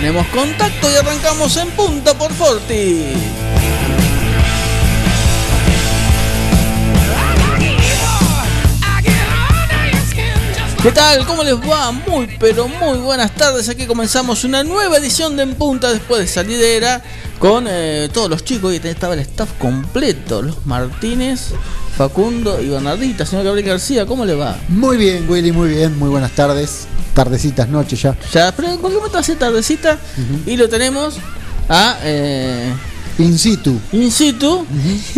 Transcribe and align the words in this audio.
Ponemos 0.00 0.26
contacto 0.28 0.90
y 0.90 0.96
arrancamos 0.96 1.54
en 1.58 1.68
punta 1.72 2.16
por 2.16 2.32
Forti. 2.32 3.04
¿Qué 10.82 10.90
tal? 10.92 11.26
¿Cómo 11.26 11.44
les 11.44 11.56
va? 11.56 11.92
Muy 11.92 12.34
pero 12.40 12.66
muy 12.66 12.96
buenas 13.00 13.34
tardes. 13.34 13.68
Aquí 13.68 13.84
comenzamos 13.84 14.42
una 14.44 14.64
nueva 14.64 14.96
edición 14.96 15.36
de 15.36 15.42
En 15.42 15.54
Punta 15.54 15.92
después 15.92 16.22
de 16.22 16.26
salidera 16.26 17.02
con 17.38 17.66
eh, 17.68 18.08
todos 18.10 18.30
los 18.30 18.42
chicos. 18.42 18.72
Y 18.72 18.76
estaba 18.76 19.12
el 19.12 19.20
staff 19.20 19.50
completo. 19.58 20.40
Los 20.40 20.64
Martínez, 20.64 21.50
Facundo 21.98 22.58
y 22.58 22.70
Bernardita. 22.70 23.26
Señor 23.26 23.44
Gabriel 23.44 23.68
García, 23.68 24.06
¿cómo 24.06 24.24
le 24.24 24.32
va? 24.34 24.56
Muy 24.68 24.96
bien, 24.96 25.28
Willy, 25.28 25.52
muy 25.52 25.68
bien. 25.68 25.98
Muy 25.98 26.08
buenas 26.08 26.30
tardes. 26.30 26.86
Tardecitas, 27.14 27.68
noches 27.68 28.00
ya. 28.02 28.14
Ya, 28.32 28.52
pero 28.52 28.68
en 28.68 28.78
cualquier 28.78 29.00
momento 29.00 29.18
hace 29.18 29.36
tardecita. 29.36 29.98
Y 30.46 30.56
lo 30.56 30.68
tenemos 30.68 31.16
a... 31.68 31.98
Eh, 32.02 32.72
In 33.18 33.38
situ. 33.38 33.78
In 33.92 34.10
situ, 34.10 34.64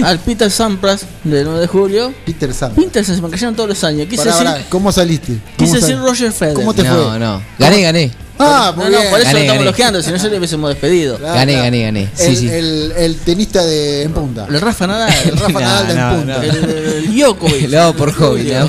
al 0.02 0.18
Peter 0.18 0.50
Sampras 0.50 1.06
del 1.22 1.44
9 1.44 1.60
de 1.60 1.66
julio. 1.68 2.12
Peter 2.26 2.52
Sampras. 2.52 2.84
Peter 2.84 3.04
Sampras, 3.04 3.22
me 3.22 3.31
cayeron 3.31 3.54
todos 3.54 3.69
los 3.69 3.84
años. 3.84 4.08
Quise 4.08 4.25
Pará, 4.25 4.32
decir, 4.32 4.47
pará, 4.48 4.64
¿Cómo 4.70 4.91
saliste? 4.91 5.38
quise 5.56 5.75
¿Cómo 5.75 5.86
decir 5.86 5.98
Roger 6.00 6.32
Federer. 6.32 6.54
¿Cómo 6.56 6.75
te 6.75 6.82
No, 6.82 7.10
fue? 7.10 7.19
no. 7.20 7.42
Gané, 7.60 7.82
gané. 7.82 8.10
Ah, 8.41 8.72
No, 8.75 8.82
muy 8.82 8.91
no, 8.91 8.98
bien. 8.98 9.10
por 9.10 9.20
eso 9.20 9.26
Gané, 9.28 9.32
lo 9.34 9.38
estamos 9.41 9.48
gané. 9.58 9.62
elogiando, 9.62 10.02
si 10.02 10.10
no 10.10 10.16
ya 10.16 10.28
le 10.28 10.38
hubiésemos 10.38 10.70
despedido. 10.70 11.16
Claro, 11.19 11.34
Gané, 11.34 11.52
claro. 11.52 11.64
gané, 11.66 11.82
gané. 11.84 12.08
Sí, 12.14 12.25
el, 12.26 12.36
sí. 12.38 12.48
El, 12.48 12.92
el 12.97 13.16
tenista 13.19 13.64
de 13.64 14.02
en 14.02 14.12
punta. 14.12 14.47
El 14.50 14.60
Rafa 14.60 14.86
Nadal, 14.88 15.14
El 15.25 15.36
Rafa 15.36 15.52
No, 15.52 15.60
Nadal 15.60 15.86
de 15.86 15.92
en 15.92 15.98
no, 16.00 16.16
punta. 16.16 16.36
no. 16.38 16.42
el, 16.42 16.64
el 17.04 17.16
Djokovic. 17.16 17.69
Lo 17.70 17.94
por 17.94 18.12
hobby. 18.14 18.50
¿no? 18.50 18.69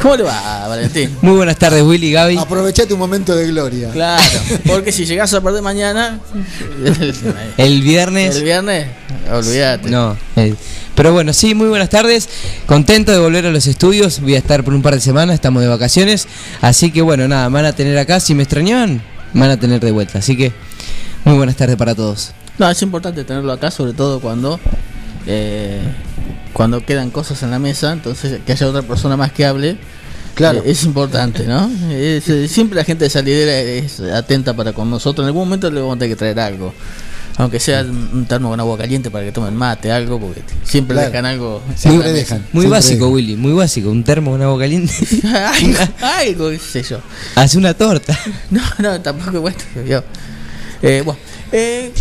¿Cómo 0.00 0.16
le 0.16 0.22
va, 0.24 0.68
Valentín? 0.68 1.16
Muy 1.22 1.36
buenas 1.36 1.56
tardes, 1.56 1.82
Willy, 1.82 2.12
Gaby. 2.12 2.36
Aprovechá 2.36 2.86
tu 2.86 2.96
momento 2.96 3.34
de 3.34 3.46
gloria. 3.48 3.90
Claro, 3.90 4.22
porque 4.66 4.92
si 4.92 5.04
llegás 5.06 5.32
a 5.34 5.40
perder 5.40 5.62
mañana, 5.62 6.20
El 7.56 7.82
viernes. 7.82 8.36
el 8.36 8.44
viernes, 8.44 8.86
olvídate. 9.32 9.90
No. 9.90 10.16
eh, 10.36 10.54
pero 10.94 11.12
bueno, 11.12 11.32
sí, 11.32 11.54
muy 11.54 11.68
buenas 11.68 11.88
tardes. 11.90 12.28
Contento 12.66 13.12
de 13.12 13.18
volver 13.18 13.46
a 13.46 13.50
los 13.50 13.66
estudios. 13.66 14.20
Voy 14.20 14.34
a 14.34 14.38
estar 14.38 14.64
por 14.64 14.74
un 14.74 14.82
par 14.82 14.94
de 14.94 15.00
semanas, 15.00 15.34
estamos 15.34 15.62
de 15.62 15.68
vacaciones. 15.68 16.26
Así 16.60 16.90
que 16.90 17.02
bueno, 17.02 17.28
nada, 17.28 17.48
me 17.48 17.54
van 17.54 17.66
a 17.66 17.72
tener 17.72 17.96
acá. 17.98 18.18
Si 18.20 18.34
me 18.34 18.42
extrañaban, 18.42 19.00
me 19.32 19.40
van 19.42 19.50
a 19.50 19.56
tener 19.60 19.80
de 19.80 19.92
vuelta. 19.92 20.18
Así 20.18 20.36
que 20.36 20.52
muy 21.24 21.36
buenas 21.36 21.56
tardes 21.56 21.76
para 21.76 21.94
todos. 21.94 22.32
No, 22.58 22.68
es 22.68 22.82
importante 22.82 23.22
tenerlo 23.24 23.52
acá, 23.52 23.70
sobre 23.70 23.92
todo 23.92 24.18
cuando 24.20 24.58
eh, 25.26 25.80
cuando 26.52 26.84
quedan 26.84 27.10
cosas 27.10 27.42
en 27.42 27.50
la 27.50 27.58
mesa, 27.58 27.92
entonces 27.92 28.40
que 28.44 28.52
haya 28.52 28.66
otra 28.68 28.82
persona 28.82 29.16
más 29.16 29.32
que 29.32 29.44
hable. 29.46 29.76
Claro. 30.34 30.60
eh, 30.64 30.70
es 30.70 30.84
importante, 30.84 31.44
¿no? 31.46 31.68
Es, 31.90 32.28
eh, 32.28 32.46
siempre 32.48 32.76
la 32.76 32.84
gente 32.84 33.04
de 33.04 33.10
salidera 33.10 33.58
es 33.60 33.98
atenta 34.00 34.54
para 34.54 34.72
con 34.72 34.88
nosotros. 34.88 35.24
En 35.24 35.28
algún 35.28 35.44
momento 35.48 35.70
le 35.70 35.80
vamos 35.80 35.96
a 35.96 35.98
tener 35.98 36.14
que 36.14 36.18
traer 36.18 36.38
algo. 36.40 36.72
Aunque 37.38 37.60
sea 37.60 37.82
un 37.82 38.10
un 38.12 38.26
termo 38.26 38.48
con 38.50 38.58
agua 38.58 38.76
caliente 38.76 39.10
para 39.12 39.24
que 39.24 39.30
tomen 39.32 39.54
mate, 39.54 39.92
algo, 39.92 40.18
porque 40.18 40.42
siempre 40.64 40.94
Claro. 40.94 41.08
dejan 41.10 41.24
algo. 41.26 41.62
Siempre 41.76 42.08
muy, 42.10 42.18
dejan. 42.18 42.38
Muy 42.52 42.62
siempre 42.62 42.68
básico, 42.70 43.04
dejan. 43.04 43.12
Willy, 43.14 43.36
muy 43.36 43.52
básico. 43.52 43.90
Un 43.90 44.02
termo 44.04 44.32
con 44.32 44.42
agua 44.42 44.58
caliente. 44.58 44.92
algo, 45.34 45.78
algo, 46.02 46.50
qué 46.50 46.58
sé 46.58 46.82
yo. 46.82 46.98
Hace 47.36 47.58
una 47.58 47.74
torta. 47.74 48.18
No, 48.50 48.60
no, 48.78 49.00
tampoco 49.00 49.40
bueno. 49.40 49.56
yo. 49.88 50.02
Eh, 50.82 51.02
bueno, 51.04 51.18
eh, 51.52 51.92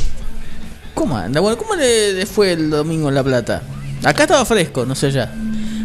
¿cómo 0.93 1.17
anda? 1.17 1.39
Bueno, 1.39 1.57
¿cómo 1.57 1.75
le, 1.75 2.13
le 2.13 2.25
fue 2.25 2.53
el 2.53 2.69
domingo 2.71 3.09
en 3.09 3.15
La 3.15 3.23
Plata? 3.23 3.61
Acá 4.03 4.23
estaba 4.23 4.45
fresco, 4.45 4.85
no 4.85 4.95
sé 4.95 5.11
ya. 5.11 5.31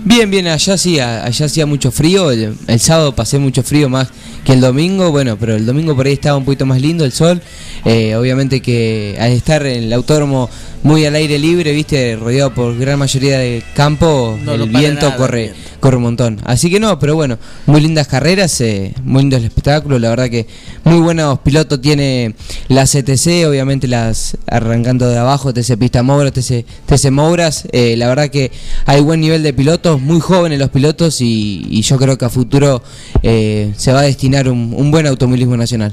Bien, 0.04 0.30
bien, 0.30 0.48
allá 0.48 0.76
sí, 0.76 0.98
allá 0.98 1.46
hacía 1.46 1.64
mucho 1.66 1.90
frío. 1.90 2.30
El 2.30 2.80
sábado 2.80 3.14
pasé 3.14 3.38
mucho 3.38 3.62
frío 3.62 3.88
más 3.88 4.08
que 4.44 4.52
el 4.52 4.60
domingo. 4.60 5.10
Bueno, 5.10 5.36
pero 5.38 5.56
el 5.56 5.66
domingo 5.66 5.94
por 5.94 6.06
ahí 6.06 6.14
estaba 6.14 6.36
un 6.36 6.44
poquito 6.44 6.66
más 6.66 6.80
lindo 6.80 7.04
el 7.04 7.12
sol. 7.12 7.40
Eh, 7.84 8.14
obviamente 8.16 8.60
que 8.60 9.16
al 9.18 9.32
estar 9.32 9.64
en 9.66 9.84
el 9.84 9.92
autódromo 9.92 10.48
muy 10.82 11.04
al 11.06 11.14
aire 11.14 11.38
libre, 11.38 11.72
viste, 11.72 12.16
rodeado 12.16 12.52
por 12.54 12.76
gran 12.76 12.98
mayoría 12.98 13.38
de 13.38 13.62
campo, 13.74 14.36
No 14.42 14.54
el 14.54 14.68
viento 14.68 15.06
nada, 15.06 15.16
corre, 15.16 15.52
corre 15.78 15.96
un 15.96 16.02
montón. 16.02 16.40
Así 16.44 16.70
que 16.70 16.80
no, 16.80 16.98
pero 16.98 17.14
bueno, 17.14 17.38
muy 17.66 17.80
lindas 17.80 18.08
carreras, 18.08 18.60
eh, 18.60 18.92
muy 19.04 19.22
lindo 19.22 19.36
el 19.36 19.44
espectáculo. 19.44 19.98
La 20.00 20.10
verdad 20.10 20.28
que 20.28 20.46
muy 20.82 20.98
buenos 20.98 21.38
pilotos 21.40 21.80
tiene 21.80 22.34
la 22.68 22.84
CTC, 22.84 23.46
obviamente 23.48 23.86
las 23.86 24.36
arrancando 24.48 25.08
de 25.08 25.18
abajo, 25.18 25.54
TC 25.54 25.76
Pista 25.76 26.02
Moura, 26.02 26.32
TC, 26.32 26.64
TC 26.86 27.10
Mouras. 27.12 27.68
Eh, 27.70 27.96
la 27.96 28.08
verdad 28.08 28.28
que 28.28 28.50
hay 28.84 29.00
buen 29.00 29.20
nivel 29.20 29.44
de 29.44 29.52
pilotos, 29.52 30.00
muy 30.00 30.20
jóvenes 30.20 30.58
los 30.58 30.70
pilotos 30.70 31.20
y, 31.20 31.64
y 31.70 31.82
yo 31.82 31.96
creo 31.96 32.18
que 32.18 32.24
a 32.24 32.28
futuro 32.28 32.82
eh, 33.22 33.72
se 33.76 33.92
va 33.92 34.00
a 34.00 34.02
destinar 34.02 34.31
un, 34.48 34.74
un 34.76 34.90
buen 34.90 35.06
automovilismo 35.06 35.56
nacional. 35.56 35.92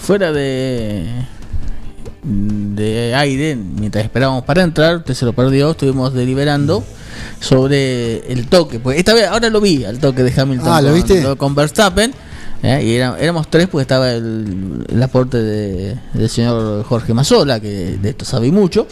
Fuera 0.00 0.32
de 0.32 1.06
de 2.24 3.14
aire, 3.16 3.56
mientras 3.56 4.04
esperábamos 4.04 4.44
para 4.44 4.62
entrar, 4.62 4.96
usted 4.98 5.14
se 5.14 5.24
lo 5.24 5.32
perdió, 5.32 5.72
estuvimos 5.72 6.14
deliberando 6.14 6.84
sobre 7.40 8.18
el 8.32 8.46
toque. 8.46 8.78
Pues 8.78 8.96
esta 8.98 9.12
vez, 9.12 9.26
ahora 9.26 9.50
lo 9.50 9.60
vi, 9.60 9.84
al 9.84 9.98
toque 9.98 10.22
de 10.22 10.40
Hamilton 10.40 10.68
Ah, 10.70 10.80
¿lo 10.80 10.88
con, 10.90 10.94
viste? 10.94 11.36
con 11.36 11.54
Verstappen. 11.56 12.12
¿eh? 12.62 12.80
Y 12.84 12.92
era- 12.94 13.18
éramos 13.18 13.48
tres, 13.50 13.66
pues 13.66 13.82
estaba 13.82 14.10
el, 14.12 14.84
el 14.88 15.02
aporte 15.02 15.38
de- 15.38 15.96
del 16.14 16.28
señor 16.28 16.84
Jorge 16.84 17.12
Mazola, 17.12 17.58
que 17.58 17.98
de 18.00 18.08
esto 18.10 18.24
sabe 18.24 18.52
mucho. 18.52 18.86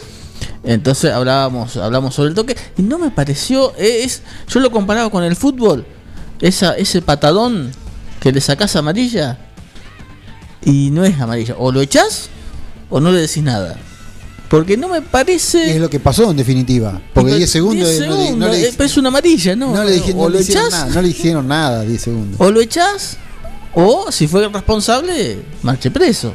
Entonces 0.65 1.11
hablábamos, 1.13 1.77
hablamos 1.77 2.13
sobre 2.13 2.29
el 2.29 2.35
toque 2.35 2.55
y 2.77 2.81
no 2.81 2.97
me 2.99 3.11
pareció, 3.11 3.73
es, 3.77 4.23
yo 4.49 4.59
lo 4.59 4.71
comparaba 4.71 5.09
con 5.09 5.23
el 5.23 5.35
fútbol, 5.37 5.85
esa, 6.41 6.75
ese 6.75 7.01
patadón 7.01 7.71
que 8.21 8.31
le 8.31 8.39
sacás 8.39 8.75
amarilla 8.77 9.37
y 10.63 10.89
no 10.91 11.03
es 11.03 11.19
amarilla, 11.19 11.55
o 11.57 11.71
lo 11.71 11.81
echás 11.81 12.29
o 12.89 12.99
no 12.99 13.11
le 13.11 13.21
decís 13.21 13.43
nada. 13.43 13.77
Porque 14.49 14.75
no 14.75 14.89
me 14.89 15.01
parece... 15.01 15.71
Es 15.75 15.79
lo 15.79 15.89
que 15.89 15.99
pasó 16.01 16.29
en 16.29 16.35
definitiva. 16.37 17.01
Porque 17.13 17.27
Pero 17.29 17.37
10 17.37 17.49
segundos, 17.49 17.87
10 17.89 18.01
no, 18.01 18.17
le- 18.17 18.31
no 18.33 18.47
le, 18.49 18.61
eh, 18.67 18.73
es 18.77 18.97
una 18.97 19.07
amarilla, 19.07 19.55
¿no? 19.55 19.73
no 19.73 19.83
le 19.83 19.93
dije- 19.93 20.13
o 20.15 20.27
le 20.29 20.35
lo 20.35 20.41
hicieron 20.41 20.65
echás, 20.67 20.79
nada, 20.81 20.93
no 20.93 21.01
le 21.01 21.07
hicieron 21.07 21.47
nada 21.47 21.81
10 21.83 22.01
segundos. 22.01 22.35
o 22.41 22.51
lo 22.51 22.59
echás, 22.59 23.17
o 23.73 24.11
si 24.11 24.27
fue 24.27 24.43
el 24.43 24.51
responsable, 24.53 25.39
marche 25.63 25.89
preso. 25.89 26.33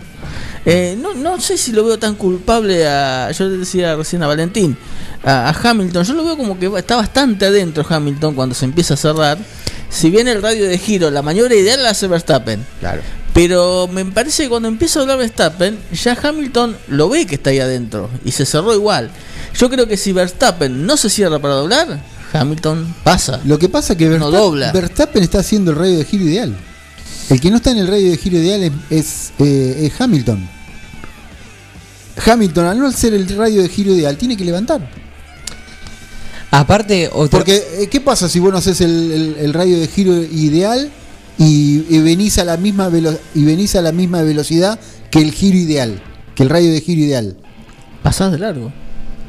Eh, 0.64 0.98
no, 1.00 1.12
no 1.14 1.38
sé 1.40 1.58
si 1.58 1.70
lo 1.72 1.84
veo 1.84 1.98
tan 1.98 2.14
culpable 2.16 2.88
a. 2.88 3.30
Yo 3.30 3.44
le 3.48 3.58
decía 3.58 3.94
recién 3.94 4.22
a 4.24 4.26
Valentín, 4.26 4.76
a, 5.22 5.50
a 5.50 5.70
Hamilton. 5.70 6.02
Yo 6.02 6.14
lo 6.14 6.24
veo 6.24 6.36
como 6.36 6.58
que 6.58 6.66
está 6.78 6.96
bastante 6.96 7.44
adentro 7.46 7.86
Hamilton 7.88 8.34
cuando 8.34 8.54
se 8.54 8.64
empieza 8.64 8.94
a 8.94 8.96
cerrar. 8.96 9.38
Si 9.90 10.10
bien 10.10 10.28
el 10.28 10.42
radio 10.42 10.66
de 10.66 10.78
giro, 10.78 11.10
la 11.10 11.22
maniobra 11.22 11.54
ideal 11.54 11.82
la 11.82 11.90
hace 11.90 12.06
Verstappen. 12.06 12.64
Claro. 12.80 13.02
Pero 13.32 13.88
me 13.88 14.04
parece 14.06 14.44
que 14.44 14.48
cuando 14.48 14.68
empieza 14.68 14.98
a 14.98 15.02
hablar 15.02 15.18
Verstappen, 15.18 15.78
ya 15.92 16.18
Hamilton 16.20 16.76
lo 16.88 17.08
ve 17.08 17.26
que 17.26 17.34
está 17.34 17.50
ahí 17.50 17.60
adentro 17.60 18.08
y 18.24 18.32
se 18.32 18.46
cerró 18.46 18.74
igual. 18.74 19.10
Yo 19.58 19.68
creo 19.68 19.86
que 19.86 19.96
si 19.96 20.12
Verstappen 20.12 20.86
no 20.86 20.96
se 20.96 21.10
cierra 21.10 21.38
para 21.38 21.54
doblar, 21.54 22.00
Hamilton 22.32 22.94
pasa. 23.04 23.40
Lo 23.44 23.58
que 23.58 23.68
pasa 23.68 23.92
es 23.92 23.98
que 23.98 24.06
No 24.06 24.12
Verstappen, 24.12 24.40
dobla. 24.40 24.72
Verstappen 24.72 25.22
está 25.22 25.40
haciendo 25.40 25.70
el 25.70 25.76
radio 25.76 25.98
de 25.98 26.04
giro 26.04 26.24
ideal. 26.24 26.56
El 27.28 27.40
que 27.40 27.50
no 27.50 27.56
está 27.56 27.72
en 27.72 27.78
el 27.78 27.88
radio 27.88 28.10
de 28.10 28.16
giro 28.16 28.38
ideal 28.38 28.62
es, 28.62 28.72
es, 28.90 29.32
eh, 29.38 29.86
es 29.86 30.00
Hamilton. 30.00 30.48
Hamilton, 32.24 32.66
al 32.66 32.78
no 32.78 32.90
ser 32.92 33.14
el 33.14 33.28
radio 33.28 33.62
de 33.62 33.68
giro 33.68 33.92
ideal, 33.92 34.16
tiene 34.16 34.36
que 34.36 34.44
levantar. 34.44 35.05
Aparte, 36.60 37.10
otra- 37.12 37.38
Porque, 37.38 37.56
eh, 37.80 37.88
¿qué 37.88 38.00
pasa 38.00 38.28
si 38.28 38.38
vos 38.40 38.50
no 38.52 38.58
haces 38.58 38.80
el, 38.80 39.12
el- 39.12 39.36
el 39.38 39.52
radio 39.54 39.78
de 39.78 39.86
giro 39.88 40.14
ideal 40.16 40.90
y, 41.38 41.84
y 41.94 41.98
venís 42.00 42.38
a 42.38 42.44
la 42.44 42.56
misma 42.56 42.88
velo- 42.88 43.18
y 43.34 43.44
venís 43.44 43.74
a 43.76 43.82
la 43.82 43.92
misma 43.92 44.22
velocidad 44.22 44.78
que 45.10 45.20
el 45.20 45.32
giro 45.32 45.58
ideal, 45.58 46.02
que 46.34 46.42
el 46.44 46.48
radio 46.48 46.72
de 46.72 46.80
giro 46.80 47.02
ideal? 47.02 47.36
Pasás 48.02 48.32
de 48.32 48.38
largo. 48.38 48.72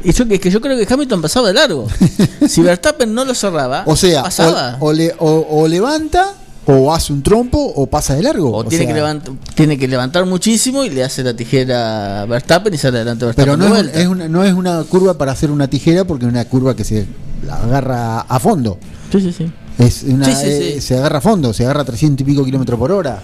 Y 0.03 0.13
yo, 0.13 0.25
es 0.29 0.39
que 0.39 0.49
yo 0.51 0.61
creo 0.61 0.77
que 0.77 0.91
Hamilton 0.93 1.21
pasaba 1.21 1.47
de 1.47 1.53
largo. 1.55 1.87
si 2.47 2.61
Verstappen 2.61 3.13
no 3.13 3.25
lo 3.25 3.33
cerraba, 3.33 3.83
O 3.87 3.95
sea, 3.95 4.23
pasaba. 4.23 4.77
o, 4.79 4.87
o 4.87 4.93
le- 4.93 5.13
o- 5.19 5.47
o 5.49 5.67
levanta, 5.67 6.33
o 6.67 6.93
hace 6.93 7.13
un 7.13 7.23
trompo, 7.23 7.57
o 7.59 7.87
pasa 7.87 8.13
de 8.15 8.21
largo. 8.23 8.49
O 8.51 8.57
O 8.57 8.63
tiene, 8.65 8.85
sea, 8.85 8.93
que 8.93 9.01
levant- 9.01 9.37
tiene 9.55 9.77
que 9.77 9.87
levantar 9.87 10.25
muchísimo 10.25 10.83
y 10.83 10.89
le 10.89 11.03
hace 11.03 11.23
la 11.23 11.33
tijera 11.35 12.21
a 12.21 12.25
Verstappen 12.25 12.73
y 12.73 12.77
sale 12.77 12.97
adelante 12.97 13.25
Verstappen. 13.25 13.57
Pero 13.59 13.69
no 13.69 13.81
de 13.81 14.01
es, 14.01 14.07
una, 14.07 14.27
no 14.27 14.43
es 14.43 14.53
una 14.53 14.83
curva 14.83 15.17
para 15.17 15.31
hacer 15.31 15.49
una 15.51 15.67
tijera 15.69 16.03
porque 16.05 16.25
es 16.25 16.31
una 16.31 16.45
curva 16.45 16.75
que 16.75 16.83
se 16.83 17.05
la 17.45 17.55
agarra 17.55 18.19
a 18.21 18.39
fondo. 18.39 18.77
Sí, 19.11 19.21
sí, 19.21 19.31
sí. 19.31 19.51
Es 19.79 20.03
una, 20.03 20.25
Sí, 20.25 20.31
sí, 20.33 20.47
eh, 20.47 20.71
sí. 20.75 20.81
Se 20.81 20.97
agarra 20.97 21.19
a 21.19 21.21
fondo, 21.21 21.53
se 21.53 21.63
agarra 21.63 21.81
a 21.81 21.85
300 21.85 22.21
y 22.21 22.25
pico 22.31 22.43
kilómetros 22.43 22.77
por 22.79 22.91
hora. 22.91 23.21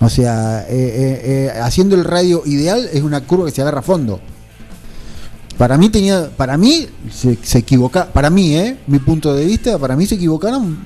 O 0.00 0.08
sea, 0.08 0.62
eh, 0.68 1.50
eh, 1.52 1.60
haciendo 1.62 1.94
el 1.94 2.04
radio 2.04 2.42
ideal 2.46 2.88
es 2.92 3.02
una 3.02 3.20
curva 3.20 3.46
que 3.46 3.52
se 3.52 3.62
agarra 3.62 3.80
a 3.80 3.82
fondo. 3.82 4.20
Para 5.58 5.76
mí 5.78 5.88
tenía, 5.90 6.28
para 6.36 6.56
mí 6.56 6.86
se, 7.12 7.38
se 7.42 7.58
equivoca, 7.58 8.06
para 8.06 8.30
mí, 8.30 8.56
eh, 8.56 8.78
mi 8.86 8.98
punto 8.98 9.34
de 9.34 9.44
vista, 9.44 9.78
para 9.78 9.94
mí 9.96 10.06
se 10.06 10.14
equivocaron. 10.16 10.78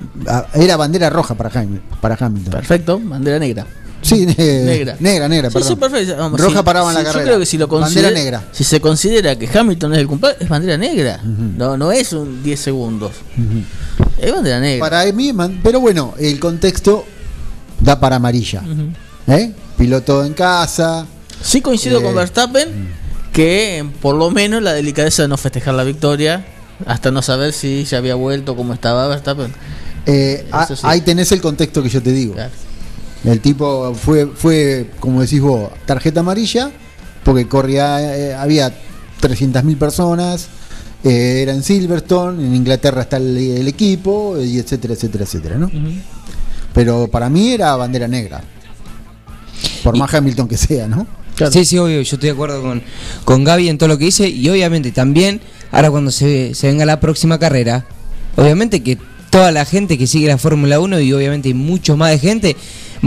Era 0.53 0.77
bandera 0.77 1.09
roja 1.09 1.35
para 1.35 1.49
Hamilton. 1.49 1.97
Para 2.01 2.15
Hamilton. 2.19 2.51
Perfecto, 2.51 2.99
bandera 3.03 3.39
negra. 3.39 3.65
Sí, 4.01 4.25
ne- 4.27 4.35
Negra. 4.37 4.95
negra, 4.99 5.27
negra, 5.27 5.49
Sí, 5.49 5.53
perdón. 5.55 5.69
sí, 5.69 5.75
perfecto. 5.75 6.15
Vamos, 6.17 6.39
roja 6.39 6.59
si- 6.59 6.63
paraba 6.63 6.89
en 6.89 6.93
la 6.95 6.99
si- 6.99 7.05
carrera. 7.07 7.23
Yo 7.23 7.27
creo 7.29 7.39
que 7.39 7.45
si 7.47 7.57
lo 7.57 7.67
bandera 7.67 8.11
negra. 8.11 8.43
si 8.51 8.63
se 8.63 8.79
considera 8.79 9.35
que 9.37 9.49
Hamilton 9.57 9.93
es 9.93 9.99
el 9.99 10.07
culpable, 10.07 10.37
es 10.39 10.47
bandera 10.47 10.77
negra. 10.77 11.19
No 11.23 11.77
no 11.77 11.91
es 11.91 12.13
un 12.13 12.43
10 12.43 12.59
segundos. 12.59 13.13
Es 14.19 14.31
bandera 14.31 14.59
negra. 14.59 14.79
Para 14.87 15.11
mí, 15.11 15.33
pero 15.63 15.79
bueno, 15.79 16.13
el 16.19 16.39
contexto 16.39 17.05
da 17.79 17.99
para 17.99 18.17
amarilla. 18.17 18.61
¿eh? 19.27 19.51
Piloto 19.77 20.23
en 20.23 20.33
casa. 20.33 21.05
Sí 21.41 21.61
coincido 21.61 21.99
Eh, 21.99 22.03
con 22.03 22.13
Verstappen 22.15 22.67
que 23.37 23.85
por 24.01 24.15
lo 24.15 24.31
menos 24.31 24.63
la 24.63 24.73
delicadeza 24.73 25.21
de 25.21 25.27
no 25.27 25.37
festejar 25.37 25.75
la 25.75 25.83
victoria 25.83 26.43
hasta 26.87 27.11
no 27.11 27.21
saber 27.21 27.53
si 27.53 27.83
ya 27.83 27.99
había 27.99 28.15
vuelto 28.15 28.55
cómo 28.55 28.73
estaba 28.73 29.07
Verstappen. 29.07 29.53
eh, 30.07 30.47
a- 30.51 30.63
Eso 30.63 30.75
sí. 30.75 30.81
Ahí 30.85 31.01
tenés 31.01 31.31
el 31.31 31.39
contexto 31.39 31.83
que 31.83 31.89
yo 31.89 32.01
te 32.01 32.11
digo. 32.11 32.33
Claro. 32.33 32.49
El 33.25 33.39
tipo 33.39 33.93
fue, 33.93 34.25
fue, 34.25 34.89
como 34.99 35.21
decís 35.21 35.39
vos, 35.39 35.69
tarjeta 35.85 36.21
amarilla, 36.21 36.71
porque 37.23 37.47
corría, 37.47 38.15
eh, 38.17 38.33
había 38.33 38.73
300.000 39.21 39.77
personas, 39.77 40.47
eh, 41.03 41.41
era 41.43 41.51
en 41.53 41.61
Silverstone, 41.61 42.43
en 42.43 42.55
Inglaterra 42.55 43.01
está 43.03 43.17
el, 43.17 43.37
el 43.37 43.67
equipo, 43.67 44.35
y 44.41 44.57
etcétera, 44.57 44.95
etcétera, 44.95 45.25
etcétera, 45.25 45.57
¿no? 45.57 45.69
Pero 46.73 47.07
para 47.07 47.29
mí 47.29 47.51
era 47.51 47.75
bandera 47.75 48.07
negra. 48.07 48.41
Por 49.83 49.95
Y- 49.95 49.99
más 49.99 50.11
Hamilton 50.11 50.47
que 50.47 50.57
sea, 50.57 50.87
¿no? 50.87 51.05
Sí, 51.51 51.65
sí, 51.65 51.77
obvio, 51.77 51.97
yo 51.97 52.01
estoy 52.01 52.29
de 52.29 52.31
acuerdo 52.31 52.61
con, 52.61 52.81
con 53.23 53.43
Gaby 53.43 53.69
en 53.69 53.77
todo 53.77 53.89
lo 53.89 53.97
que 53.97 54.05
dice 54.05 54.27
y 54.27 54.49
obviamente 54.49 54.91
también, 54.91 55.39
ahora 55.71 55.91
cuando 55.91 56.09
se, 56.11 56.55
se 56.55 56.67
venga 56.67 56.85
la 56.85 56.99
próxima 56.99 57.37
carrera, 57.37 57.85
obviamente 58.35 58.81
que 58.81 58.97
toda 59.29 59.51
la 59.51 59.65
gente 59.65 59.97
que 59.97 60.07
sigue 60.07 60.27
la 60.27 60.37
Fórmula 60.37 60.79
1 60.79 60.99
y 61.01 61.13
obviamente 61.13 61.49
hay 61.49 61.53
mucho 61.53 61.95
más 61.95 62.11
de 62.11 62.19
gente 62.19 62.55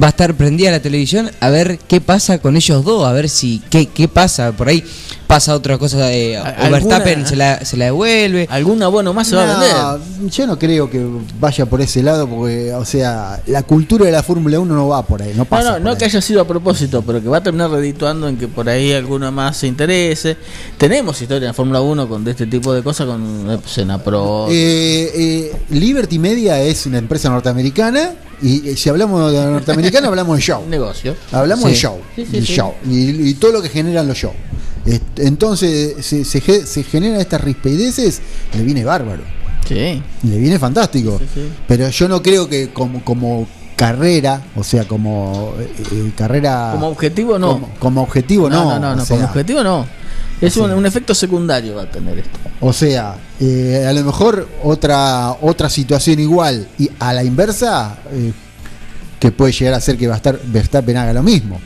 va 0.01 0.07
a 0.09 0.11
estar 0.11 0.35
prendida 0.35 0.71
la 0.71 0.81
televisión 0.81 1.31
a 1.41 1.49
ver 1.51 1.79
qué 1.79 2.01
pasa 2.01 2.39
con 2.39 2.57
ellos 2.57 2.85
dos, 2.85 3.07
a 3.07 3.13
ver 3.13 3.29
si 3.29 3.61
qué, 3.71 3.87
qué 3.87 4.09
pasa, 4.09 4.53
por 4.53 4.69
ahí 4.69 4.85
pasa 5.27 5.55
otra 5.55 5.79
cosa, 5.79 6.13
eh, 6.13 6.39
o 6.39 6.45
¿Alguna- 6.45 6.71
Verstappen 6.71 7.25
se 7.27 7.37
la, 7.37 7.65
se 7.65 7.77
la 7.77 7.85
devuelve. 7.87 8.49
Algún 8.51 8.83
abono 8.83 9.13
más 9.15 9.29
se 9.29 9.37
va 9.37 9.45
a 9.45 9.59
vender. 9.61 9.77
No, 10.23 10.29
yo 10.29 10.47
no 10.49 10.59
creo 10.59 10.91
que 10.91 11.07
vaya 11.39 11.67
por 11.67 11.81
ese 11.81 12.03
lado, 12.03 12.29
porque, 12.29 12.73
o 12.75 12.85
sea, 12.85 13.41
la 13.47 13.63
cultura 13.63 14.07
de 14.07 14.11
la 14.13 14.25
Fórmula 14.25 14.59
1 14.59 14.75
no 14.75 14.89
va 14.89 15.07
por 15.07 15.23
ahí, 15.23 15.31
no 15.31 15.39
No, 15.39 15.45
pasa. 15.45 15.73
no, 15.73 15.79
no 15.79 15.91
ahí. 15.91 15.97
que 15.99 16.05
haya 16.07 16.21
sido 16.21 16.41
a 16.41 16.47
propósito, 16.49 17.03
pero 17.03 17.23
que 17.23 17.29
va 17.29 17.37
a 17.39 17.43
terminar 17.45 17.71
redituando 17.71 18.27
en 18.29 18.37
que 18.39 18.49
por 18.49 18.69
ahí 18.69 18.93
alguno 18.93 19.31
más 19.31 19.57
se 19.57 19.69
interese. 19.69 20.37
Tenemos 20.77 21.21
historia 21.23 21.45
en 21.47 21.51
la 21.51 21.55
Fórmula 21.55 21.81
1 21.81 22.09
con 22.09 22.25
de 22.25 22.33
este 22.33 22.47
tipo 22.47 22.73
de 22.73 22.83
cosas 22.83 23.07
con 23.07 23.51
eh, 23.53 23.59
Senapro. 23.67 24.49
Eh, 24.51 25.13
eh, 25.15 25.53
Liberty 25.71 26.19
Media 26.19 26.61
es 26.61 26.87
una 26.87 26.99
empresa 26.99 27.29
norteamericana 27.29 28.15
y 28.43 28.69
eh, 28.71 28.77
si 28.77 28.89
hablamos 28.89 29.33
de 29.33 29.45
norteamericana 29.45 30.09
hablamos 30.09 30.37
de 30.37 30.43
show. 30.43 30.65
negocio. 30.69 31.15
Hablamos 31.33 31.65
Sí. 31.67 31.71
de 31.71 31.77
show. 31.77 31.99
Sí, 32.17 32.27
sí, 32.27 32.41
de 32.41 32.47
sí. 32.47 32.53
show. 32.55 32.75
Y, 32.89 33.29
y 33.31 33.35
todo 33.35 33.53
lo 33.53 33.63
que 33.63 33.69
generan 33.69 34.07
los 34.09 34.17
shows. 34.17 34.35
Entonces 35.17 36.05
se, 36.05 36.25
se, 36.25 36.41
ge- 36.41 36.65
se 36.65 36.83
generan 36.83 37.21
estas 37.21 37.41
rispeideces, 37.43 38.21
le 38.55 38.63
viene 38.63 38.85
bárbaro. 38.85 39.23
Sí. 39.69 40.03
Le 40.23 40.39
viene 40.39 40.59
fantástico. 40.59 41.21
Pero 41.69 41.89
yo 41.91 42.09
no 42.09 42.23
creo 42.23 42.49
que 42.49 42.71
como, 42.73 43.05
como 43.05 43.47
carrera, 43.77 44.43
o 44.57 44.65
sea, 44.65 44.87
como 44.89 45.55
eh, 45.59 45.71
eh, 45.93 46.13
carrera. 46.17 46.71
Como 46.73 46.89
objetivo 46.89 47.39
no. 47.39 47.53
Como, 47.53 47.69
como 47.79 48.03
objetivo 48.03 48.49
no. 48.51 48.65
no, 48.65 48.71
no, 48.75 48.81
no, 48.81 48.97
no, 48.97 49.05
sea, 49.05 49.17
como 49.17 49.29
objetivo 49.29 49.63
no. 49.63 49.87
Es 50.41 50.57
un, 50.57 50.71
un 50.71 50.87
efecto 50.87 51.15
secundario 51.15 51.75
va 51.77 51.83
a 51.83 51.91
tener 51.91 52.19
esto. 52.19 52.39
O 52.61 52.73
sea, 52.73 53.17
eh, 53.41 53.85
a 53.89 53.93
lo 53.93 54.03
mejor 54.05 54.49
otra 54.63 55.33
otra 55.41 55.69
situación 55.69 56.19
igual 56.19 56.67
y 56.79 56.91
a 56.99 57.13
la 57.13 57.23
inversa 57.25 57.99
eh, 58.13 58.33
que 59.19 59.31
puede 59.33 59.53
llegar 59.53 59.75
a 59.75 59.81
ser 59.81 59.97
que 59.99 60.09
Verstappen 60.09 60.53
Verstappen 60.53 60.97
haga 60.97 61.13
lo 61.13 61.23
mismo. 61.23 61.61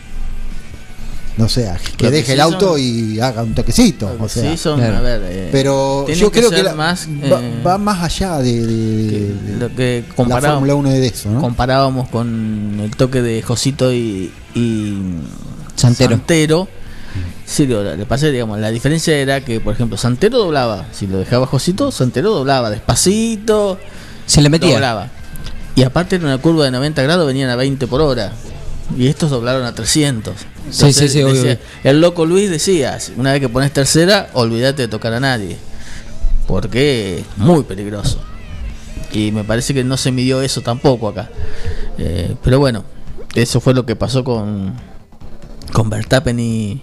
O 1.37 1.49
sea, 1.49 1.77
que 1.97 2.11
deje 2.13 2.27
sí 2.27 2.33
el 2.33 2.41
auto 2.41 2.71
son- 2.73 2.81
y 2.81 3.19
haga 3.19 3.43
un 3.43 3.55
toquecito. 3.55 4.17
O 4.21 4.29
sea, 4.29 4.53
sí, 4.53 4.57
son, 4.57 4.79
claro. 4.79 4.99
a 4.99 5.01
ver. 5.01 5.21
eh, 5.25 5.49
pero 5.51 6.07
yo 6.09 6.31
creo 6.31 6.49
que 6.49 6.63
la- 6.63 6.75
más, 6.75 7.09
va, 7.33 7.41
va 7.67 7.79
más 7.79 8.03
allá 8.05 8.39
de, 8.39 8.65
de- 8.65 9.09
que 9.11 9.19
de- 9.53 9.57
lo 9.59 9.75
que 9.75 10.05
la 10.29 10.41
Fórmula 10.41 10.75
1 10.77 10.91
de 10.91 11.07
eso, 11.07 11.31
¿no? 11.31 11.41
comparábamos 11.41 12.09
con 12.09 12.79
el 12.81 12.91
toque 12.97 13.21
de 13.21 13.43
Josito 13.43 13.93
y, 13.93 14.33
y 14.55 14.97
Santero. 15.75 16.11
Santero. 16.17 16.69
Sí, 17.47 17.67
lo- 17.67 17.95
le 17.97 18.07
pasé, 18.07 18.31
digamos, 18.33 18.59
la 18.59 18.71
diferencia 18.71 19.17
era 19.17 19.41
que, 19.41 19.61
por 19.61 19.75
ejemplo, 19.75 19.97
Santero 19.97 20.39
doblaba. 20.39 20.87
Si 20.93 21.07
lo 21.07 21.19
dejaba 21.19 21.47
Josito, 21.47 21.91
Santero 21.93 22.31
doblaba 22.31 22.71
despacito, 22.71 23.79
Se 24.27 24.43
le 24.43 24.49
metía. 24.51 24.73
doblaba. 24.73 25.09
Y 25.77 25.83
aparte 25.83 26.17
en 26.17 26.25
una 26.25 26.39
curva 26.39 26.65
de 26.65 26.71
90 26.71 27.03
grados 27.03 27.27
venían 27.27 27.51
a 27.51 27.57
20 27.57 27.87
por 27.87 28.01
hora. 28.01 28.33
Y 28.97 29.07
estos 29.09 29.31
doblaron 29.31 29.65
a 29.65 29.75
300. 29.75 30.35
Sí, 30.71 30.93
sí, 30.93 31.09
sí, 31.09 31.23
obvio, 31.23 31.35
decía- 31.35 31.53
obvio. 31.55 31.91
El 31.91 32.01
loco 32.01 32.27
Luis 32.27 32.51
decía, 32.51 32.99
una 33.17 33.33
vez 33.33 33.41
que 33.41 33.49
pones 33.49 33.73
tercera, 33.73 34.29
olvídate 34.35 34.83
de 34.83 34.89
tocar 34.89 35.13
a 35.15 35.21
nadie. 35.21 35.57
Porque 36.47 37.19
es 37.21 37.39
muy 37.39 37.63
peligroso. 37.65 38.19
Y 39.13 39.31
me 39.33 39.45
parece 39.45 39.73
que 39.75 39.85
no 39.85 39.97
se 39.97 40.13
midió 40.13 40.43
eso 40.43 40.61
tampoco 40.61 41.09
acá. 41.09 41.31
Eh, 41.99 42.35
pero 42.43 42.59
bueno, 42.59 42.85
eso 43.35 43.61
fue 43.61 43.73
lo 43.75 43.87
que 43.87 43.97
pasó 43.97 44.25
con, 44.25 44.75
con 45.73 45.89
Verstappen 45.91 46.39
y, 46.39 46.83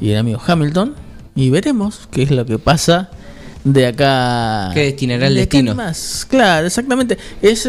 y 0.00 0.10
el 0.10 0.18
amigo 0.18 0.40
Hamilton. 0.44 0.94
Y 1.34 1.50
veremos 1.50 2.08
qué 2.10 2.22
es 2.22 2.30
lo 2.30 2.46
que 2.46 2.58
pasa 2.58 3.10
de 3.64 3.86
acá. 3.86 4.70
¿Qué 4.72 4.84
destinará 4.84 5.26
el 5.26 5.34
de 5.34 5.40
destino? 5.40 5.74
Más. 5.74 6.26
Claro, 6.28 6.66
exactamente. 6.66 7.18
Es. 7.42 7.68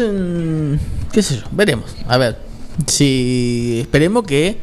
¿Qué 1.12 1.22
sé 1.22 1.36
yo? 1.36 1.42
Veremos. 1.50 1.94
A 2.06 2.16
ver. 2.16 2.38
Si 2.86 3.78
esperemos 3.80 4.24
que 4.24 4.58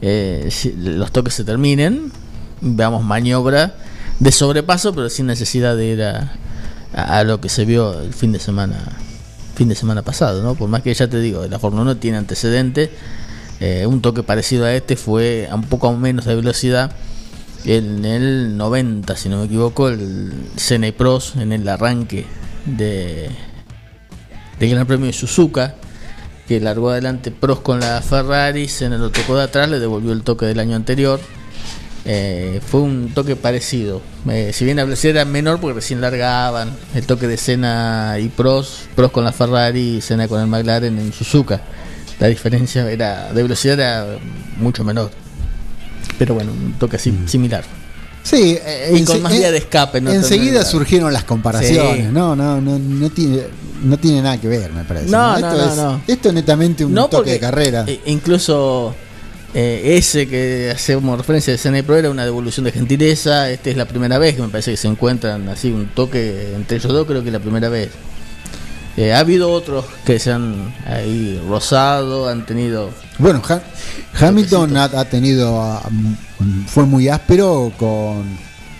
eh, 0.00 0.48
si 0.50 0.72
los 0.72 1.12
toques 1.12 1.34
se 1.34 1.44
terminen. 1.44 2.12
Veamos 2.60 3.04
maniobra 3.04 3.74
de 4.18 4.32
sobrepaso, 4.32 4.94
pero 4.94 5.10
sin 5.10 5.26
necesidad 5.26 5.76
de 5.76 5.86
ir 5.86 6.02
a, 6.02 6.32
a, 6.94 7.18
a 7.18 7.24
lo 7.24 7.40
que 7.40 7.50
se 7.50 7.66
vio 7.66 8.00
el 8.00 8.14
fin 8.14 8.32
de 8.32 8.38
semana 8.38 8.96
fin 9.56 9.68
de 9.68 9.74
semana 9.74 10.02
pasado, 10.02 10.42
¿no? 10.42 10.54
Por 10.54 10.68
más 10.68 10.82
que 10.82 10.92
ya 10.92 11.08
te 11.08 11.18
digo, 11.18 11.46
la 11.46 11.58
Fórmula 11.58 11.82
1 11.82 11.96
tiene 11.96 12.18
antecedentes, 12.18 12.90
eh, 13.58 13.86
un 13.86 14.02
toque 14.02 14.22
parecido 14.22 14.66
a 14.66 14.74
este 14.74 14.96
fue 14.96 15.48
a 15.50 15.54
un 15.54 15.62
poco 15.62 15.90
menos 15.94 16.26
de 16.26 16.34
velocidad 16.34 16.92
en 17.66 18.04
el 18.04 18.56
90, 18.56 19.16
si 19.16 19.28
no 19.28 19.38
me 19.38 19.46
equivoco, 19.46 19.88
el 19.88 20.32
Senna 20.56 20.86
y 20.86 20.92
Pros 20.92 21.34
en 21.36 21.52
el 21.52 21.68
arranque 21.68 22.24
de 22.64 23.28
del 24.60 24.70
Gran 24.70 24.86
Premio 24.86 25.06
de 25.06 25.12
Suzuka, 25.12 25.74
que 26.46 26.60
largó 26.60 26.90
adelante 26.90 27.32
Pros 27.32 27.60
con 27.60 27.80
la 27.80 28.00
Ferrari, 28.02 28.68
Senna 28.68 28.98
lo 28.98 29.10
tocó 29.10 29.36
de 29.36 29.42
atrás, 29.42 29.68
le 29.68 29.80
devolvió 29.80 30.12
el 30.12 30.22
toque 30.22 30.46
del 30.46 30.60
año 30.60 30.76
anterior. 30.76 31.20
Eh, 32.04 32.60
fue 32.64 32.82
un 32.82 33.10
toque 33.12 33.34
parecido. 33.34 34.00
Eh, 34.30 34.52
si 34.54 34.64
bien 34.64 34.76
la 34.76 34.84
velocidad 34.84 35.16
era 35.16 35.24
menor 35.24 35.60
porque 35.60 35.74
recién 35.74 36.00
largaban 36.00 36.70
el 36.94 37.04
toque 37.04 37.26
de 37.26 37.36
Senna 37.36 38.16
y 38.20 38.28
Pros, 38.28 38.82
Pros 38.94 39.10
con 39.10 39.24
la 39.24 39.32
Ferrari 39.32 39.96
y 39.96 40.00
Senna 40.00 40.28
con 40.28 40.40
el 40.40 40.46
McLaren 40.46 40.96
en 40.98 41.12
Suzuka. 41.12 41.60
la 42.20 42.28
diferencia 42.28 42.88
era 42.88 43.32
de 43.32 43.42
velocidad 43.42 43.80
era 43.80 44.18
mucho 44.56 44.84
menor. 44.84 45.25
Pero 46.18 46.34
bueno, 46.34 46.52
un 46.52 46.72
toque 46.74 46.96
así 46.96 47.12
similar. 47.26 47.64
Sí, 48.22 48.58
eh, 48.60 48.92
Y 48.96 49.04
con 49.04 49.22
más 49.22 49.32
vía 49.32 49.52
de 49.52 49.58
escape, 49.58 50.00
¿no? 50.00 50.10
Enseguida 50.10 50.64
surgieron 50.64 51.12
las 51.12 51.22
comparaciones. 51.24 52.06
Sí. 52.06 52.12
No, 52.12 52.34
no, 52.34 52.60
no, 52.60 52.76
no 52.78 53.10
tiene, 53.10 53.42
no 53.84 53.96
tiene 53.98 54.20
nada 54.20 54.40
que 54.40 54.48
ver, 54.48 54.72
me 54.72 54.82
parece. 54.82 55.10
No, 55.10 55.36
Esto 55.36 55.48
no, 55.48 55.56
no, 55.56 55.70
es, 55.70 55.76
no. 55.76 56.00
Esto 56.08 56.28
es 56.30 56.34
netamente 56.34 56.84
un 56.84 56.92
no 56.92 57.04
toque 57.04 57.16
porque 57.16 57.30
de 57.32 57.38
carrera. 57.40 57.86
incluso 58.06 58.96
eh, 59.54 59.96
ese 59.96 60.26
que 60.26 60.72
hacemos 60.74 61.16
referencia 61.16 61.52
de 61.52 61.58
CNE 61.58 61.84
Pro 61.84 61.96
era 61.96 62.10
una 62.10 62.24
devolución 62.24 62.64
de 62.64 62.72
gentileza. 62.72 63.48
Esta 63.48 63.70
es 63.70 63.76
la 63.76 63.86
primera 63.86 64.18
vez 64.18 64.34
que 64.34 64.42
me 64.42 64.48
parece 64.48 64.72
que 64.72 64.76
se 64.76 64.88
encuentran 64.88 65.48
así 65.48 65.70
un 65.70 65.86
toque 65.86 66.52
entre 66.56 66.78
ellos 66.78 66.92
dos, 66.92 67.06
creo 67.06 67.22
que 67.22 67.28
es 67.28 67.32
la 67.32 67.38
primera 67.40 67.68
vez. 67.68 67.90
Eh, 68.96 69.12
ha 69.12 69.18
habido 69.18 69.50
otros 69.52 69.84
que 70.06 70.18
se 70.18 70.32
han 70.32 70.74
ahí 70.86 71.38
rozado, 71.48 72.28
han 72.28 72.46
tenido 72.46 72.90
Bueno, 73.18 73.42
Ha- 73.48 73.60
Hamilton 74.26 74.76
ha, 74.76 74.84
ha 74.84 75.04
tenido, 75.04 75.60
ah, 75.60 75.82
mm, 75.90 76.64
fue 76.66 76.86
muy 76.86 77.08
áspero 77.08 77.70
con, 77.78 78.24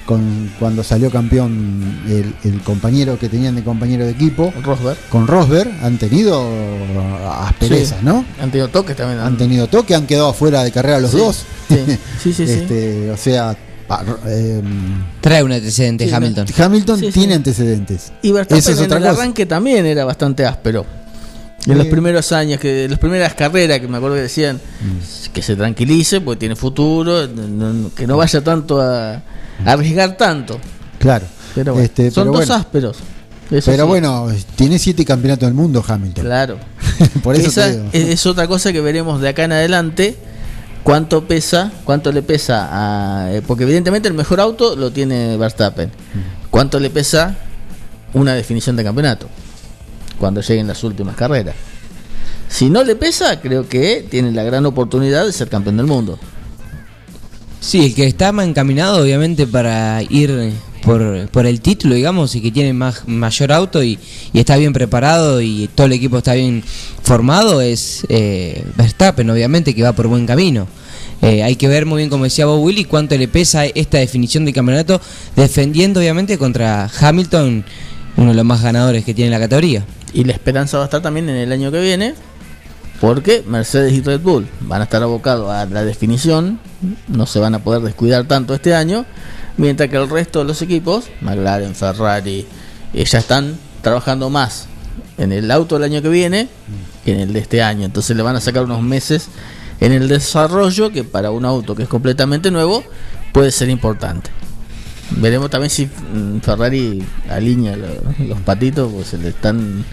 con 0.06 0.50
cuando 0.58 0.82
salió 0.82 1.10
campeón 1.10 2.02
el, 2.08 2.34
el 2.50 2.62
compañero 2.62 3.18
que 3.18 3.28
tenían 3.28 3.56
de 3.56 3.62
compañero 3.64 4.06
de 4.06 4.12
equipo. 4.12 4.54
Rosberg. 4.62 4.96
Con 5.10 5.26
Rosberg 5.26 5.70
han 5.82 5.98
tenido 5.98 6.42
ah, 7.26 7.48
asperezas, 7.48 7.98
Sí. 7.98 8.04
¿no? 8.06 8.24
Han 8.40 8.50
tenido 8.50 8.68
toques 8.68 8.96
también. 8.96 9.20
Han 9.20 9.36
tenido 9.36 9.66
toque, 9.66 9.94
han 9.94 10.06
quedado 10.06 10.32
fuera 10.32 10.64
de 10.64 10.72
carrera 10.72 10.98
los 11.00 11.10
Sí, 11.10 11.18
dos. 11.18 11.44
sí, 11.68 11.76
sí, 11.86 11.98
sí, 12.32 12.46
sí. 12.46 12.52
Este, 12.52 13.10
O 13.10 13.16
sea, 13.18 13.54
ah, 13.88 14.02
eh, 14.26 14.62
Trae 15.20 15.42
un 15.42 15.52
antecedente 15.52 16.06
Sí, 16.08 16.14
Hamilton. 16.14 16.46
Hamilton 16.56 16.98
Sí, 17.00 17.06
sí. 17.06 17.12
tiene 17.12 17.34
antecedentes. 17.34 18.12
Y 18.22 18.32
Verstappen 18.32 18.58
es 18.58 18.78
en 18.78 18.84
otra 18.84 18.98
el 18.98 19.04
cosa. 19.04 19.20
arranque 19.22 19.46
también 19.46 19.86
era 19.86 20.04
bastante 20.04 20.44
áspero. 20.46 20.84
En 21.66 21.76
los 21.78 21.86
Sí. 21.86 21.90
primeros 21.90 22.30
años, 22.32 22.60
que 22.60 22.84
en 22.84 22.90
las 22.92 23.00
primeras 23.00 23.34
carreras 23.34 23.80
que 23.80 23.88
me 23.88 23.96
acuerdo 23.96 24.16
que 24.16 24.22
decían 24.22 24.56
Mm. 24.56 25.32
que 25.32 25.42
se 25.42 25.56
tranquilice 25.56 26.20
porque 26.20 26.38
tiene 26.40 26.54
futuro, 26.56 27.26
no- 27.26 27.72
no- 27.72 27.94
que 27.94 28.06
no 28.06 28.16
vaya 28.16 28.40
tanto 28.42 28.80
a, 28.80 29.14
a 29.14 29.22
arriesgar 29.64 30.16
tanto. 30.16 30.58
Claro. 30.98 31.26
Pero 31.54 31.72
bueno, 31.72 31.84
Este, 31.84 32.10
son 32.10 32.24
pero 32.24 32.32
dos 32.38 32.46
bueno, 32.46 32.54
ásperos. 32.54 32.96
Eso 33.50 33.70
Pero 33.70 33.84
sí, 33.84 33.88
bueno, 33.88 34.28
tiene 34.56 34.78
siete 34.78 35.04
campeonatos 35.04 35.46
del 35.46 35.54
mundo 35.54 35.84
Hamilton. 35.86 36.24
Claro. 36.24 36.58
Por 37.22 37.34
eso 37.36 37.48
Esa 37.48 37.68
es, 37.70 37.78
es 37.92 38.26
otra 38.26 38.46
cosa 38.48 38.72
que 38.72 38.80
veremos 38.80 39.20
de 39.20 39.28
acá 39.28 39.44
en 39.44 39.52
adelante. 39.52 40.16
¿Cuánto 40.86 41.24
pesa? 41.26 41.72
¿Cuánto 41.82 42.12
le 42.12 42.22
pesa 42.22 42.68
a.? 42.70 43.32
eh, 43.32 43.42
porque 43.44 43.64
evidentemente 43.64 44.06
el 44.06 44.14
mejor 44.14 44.38
auto 44.38 44.76
lo 44.76 44.92
tiene 44.92 45.36
Verstappen. 45.36 45.90
¿Cuánto 46.48 46.78
le 46.78 46.90
pesa 46.90 47.36
una 48.14 48.34
definición 48.34 48.76
de 48.76 48.84
campeonato? 48.84 49.26
Cuando 50.20 50.42
lleguen 50.42 50.68
las 50.68 50.84
últimas 50.84 51.16
carreras. 51.16 51.56
Si 52.48 52.70
no 52.70 52.84
le 52.84 52.94
pesa, 52.94 53.40
creo 53.40 53.68
que 53.68 54.06
tiene 54.08 54.30
la 54.30 54.44
gran 54.44 54.64
oportunidad 54.64 55.26
de 55.26 55.32
ser 55.32 55.48
campeón 55.48 55.76
del 55.76 55.86
mundo. 55.86 56.20
Sí, 57.58 57.86
el 57.86 57.94
que 57.96 58.06
está 58.06 58.28
encaminado 58.28 59.02
obviamente 59.02 59.44
para 59.48 60.00
ir 60.08 60.52
por, 60.86 61.28
por 61.30 61.46
el 61.46 61.60
título, 61.60 61.96
digamos, 61.96 62.36
y 62.36 62.40
que 62.40 62.52
tiene 62.52 62.72
más 62.72 63.08
mayor 63.08 63.50
auto 63.50 63.82
y, 63.82 63.98
está 64.32 64.56
bien 64.56 64.72
preparado 64.72 65.42
y 65.42 65.68
todo 65.74 65.88
el 65.88 65.92
equipo 65.94 66.18
está 66.18 66.34
bien 66.34 66.62
formado 67.02 67.60
es 67.60 68.06
eh, 68.08 68.64
Verstappen, 68.76 69.28
obviamente, 69.28 69.74
que 69.74 69.82
va 69.82 69.92
por 69.92 70.06
buen 70.06 70.26
camino. 70.26 70.68
Eh, 71.22 71.42
hay 71.42 71.56
que 71.56 71.66
ver 71.66 71.86
muy 71.86 71.98
bien, 71.98 72.08
como 72.10 72.24
decía 72.24 72.46
Bob 72.46 72.62
Willy, 72.62 72.84
cuánto 72.84 73.18
le 73.18 73.26
pesa 73.26 73.66
esta 73.66 73.98
definición 73.98 74.44
de 74.44 74.52
campeonato, 74.52 75.00
defendiendo 75.34 75.98
obviamente 75.98 76.38
contra 76.38 76.88
Hamilton, 77.00 77.64
uno 78.16 78.30
de 78.30 78.34
los 78.36 78.44
más 78.44 78.62
ganadores 78.62 79.04
que 79.04 79.12
tiene 79.12 79.32
la 79.32 79.40
categoría. 79.40 79.84
Y 80.12 80.22
la 80.22 80.34
esperanza 80.34 80.76
va 80.76 80.84
a 80.84 80.86
estar 80.86 81.02
también 81.02 81.28
en 81.28 81.36
el 81.36 81.50
año 81.50 81.72
que 81.72 81.80
viene, 81.80 82.14
porque 83.00 83.42
Mercedes 83.44 83.92
y 83.92 84.02
Red 84.02 84.20
Bull 84.20 84.46
van 84.60 84.82
a 84.82 84.84
estar 84.84 85.02
abocados 85.02 85.50
a 85.50 85.66
la 85.66 85.84
definición, 85.84 86.60
no 87.08 87.26
se 87.26 87.40
van 87.40 87.56
a 87.56 87.58
poder 87.58 87.82
descuidar 87.82 88.24
tanto 88.28 88.54
este 88.54 88.72
año, 88.74 89.04
mientras 89.56 89.88
que 89.90 89.96
el 89.96 90.08
resto 90.08 90.40
de 90.40 90.44
los 90.46 90.62
equipos, 90.62 91.04
McLaren, 91.20 91.74
Ferrari, 91.74 92.46
eh, 92.94 93.04
ya 93.04 93.18
están 93.18 93.56
trabajando 93.82 94.30
más 94.30 94.66
en 95.18 95.32
el 95.32 95.50
auto 95.50 95.76
del 95.76 95.84
año 95.84 96.02
que 96.02 96.08
viene 96.08 96.48
que 97.04 97.12
en 97.12 97.20
el 97.20 97.32
de 97.32 97.38
este 97.40 97.62
año. 97.62 97.84
Entonces 97.84 98.16
le 98.16 98.22
van 98.22 98.36
a 98.36 98.40
sacar 98.40 98.64
unos 98.64 98.82
meses 98.82 99.28
en 99.80 99.92
el 99.92 100.08
desarrollo 100.08 100.90
que 100.90 101.04
para 101.04 101.30
un 101.30 101.44
auto 101.44 101.74
que 101.74 101.82
es 101.84 101.88
completamente 101.88 102.50
nuevo 102.50 102.82
puede 103.32 103.50
ser 103.52 103.68
importante. 103.68 104.30
Veremos 105.10 105.48
también 105.50 105.70
si 105.70 105.86
mm, 105.86 106.40
Ferrari 106.40 107.00
alinea 107.30 107.76
lo- 107.76 107.86
los 108.26 108.40
patitos, 108.40 108.92
pues 108.92 109.06
se 109.06 109.18
le 109.18 109.28
están. 109.28 109.84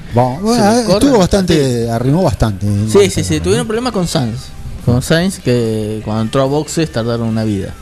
Bueno, 0.41 0.63
se 0.73 0.91
estuvo 0.93 1.19
bastante, 1.19 1.89
arrimó 1.91 2.23
bastante. 2.23 2.65
en 2.65 2.89
Sí, 2.89 3.09
sí, 3.11 3.23
sí, 3.23 3.39
tuvieron 3.39 3.67
problemas 3.67 3.93
con 3.93 4.07
Sainz. 4.07 4.45
Con 4.85 5.01
Sainz 5.03 5.37
que 5.39 6.01
cuando 6.03 6.23
entró 6.23 6.41
a 6.41 6.45
boxes 6.45 6.91
tardaron 6.91 7.27
una 7.27 7.43
vida. 7.43 7.73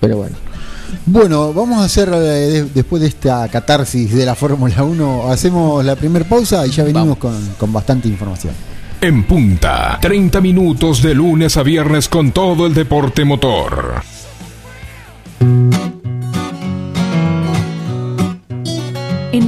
Pero 0.00 0.18
bueno. 0.18 0.36
Bueno, 1.06 1.52
vamos 1.52 1.80
a 1.80 1.84
hacer, 1.84 2.08
eh, 2.12 2.18
de- 2.18 2.64
después 2.66 3.02
de 3.02 3.08
esta 3.08 3.48
catarsis 3.48 4.12
de 4.14 4.24
la 4.26 4.34
Fórmula 4.34 4.82
1, 4.84 5.30
hacemos 5.30 5.84
la 5.84 5.96
primera 5.96 6.24
pausa 6.28 6.66
y 6.66 6.70
ya 6.70 6.84
venimos 6.84 7.16
con, 7.18 7.34
con 7.58 7.72
bastante 7.72 8.08
información. 8.08 8.54
En 9.00 9.24
punta, 9.24 9.98
30 10.00 10.40
minutos 10.42 11.00
de 11.02 11.14
lunes 11.14 11.56
a 11.56 11.62
viernes 11.62 12.08
con 12.08 12.32
todo 12.32 12.66
el 12.66 12.74
deporte 12.74 13.24
motor. 13.24 14.02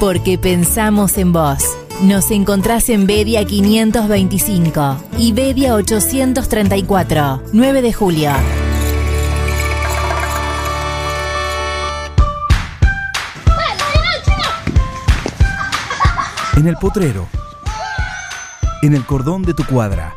porque 0.00 0.38
pensamos 0.38 1.18
en 1.18 1.32
vos. 1.32 1.58
Nos 2.02 2.30
encontrás 2.30 2.88
en 2.88 3.06
Bedia 3.06 3.44
525 3.44 4.96
y 5.18 5.32
Bedia 5.32 5.74
834, 5.74 7.42
9 7.52 7.82
de 7.82 7.92
julio. 7.92 8.30
En 16.56 16.66
el 16.66 16.76
potrero. 16.76 17.28
En 18.82 18.94
el 18.94 19.04
cordón 19.04 19.42
de 19.42 19.52
tu 19.52 19.64
cuadra. 19.64 20.14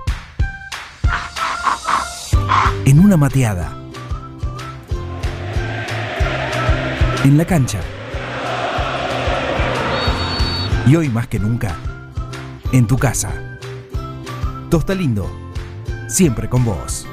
En 2.85 2.99
una 2.99 3.17
mateada. 3.17 3.77
En 7.25 7.37
la 7.37 7.45
cancha. 7.45 7.79
Y 10.85 10.97
hoy 10.97 11.07
más 11.07 11.27
que 11.27 11.39
nunca, 11.39 11.77
en 12.73 12.87
tu 12.87 12.97
casa. 12.97 13.31
Tosta 14.69 14.93
Lindo, 14.93 15.29
siempre 16.09 16.49
con 16.49 16.65
vos. 16.65 17.05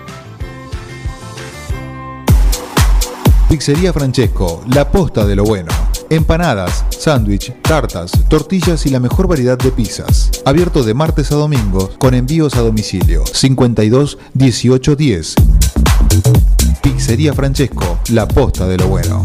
Pizzería 3.49 3.93
Francesco, 3.93 4.65
la 4.73 4.91
posta 4.91 5.25
de 5.25 5.37
lo 5.37 5.45
bueno. 5.45 5.71
Empanadas, 6.09 6.85
sándwich, 6.91 7.55
tartas, 7.63 8.11
tortillas 8.29 8.87
y 8.87 8.91
la 8.91 8.99
mejor 8.99 9.29
variedad 9.29 9.57
de 9.57 9.71
pizzas. 9.71 10.31
Abierto 10.45 10.83
de 10.83 10.95
martes 10.95 11.31
a 11.31 11.37
domingo 11.37 11.91
con 11.99 12.15
envíos 12.15 12.57
a 12.57 12.63
domicilio. 12.63 13.25
52 13.25 14.19
18 14.35 14.97
10. 14.97 15.35
Pizzería 16.83 17.35
Francesco, 17.35 18.01
la 18.09 18.27
posta 18.27 18.67
de 18.67 18.79
lo 18.79 18.89
bueno. 18.89 19.25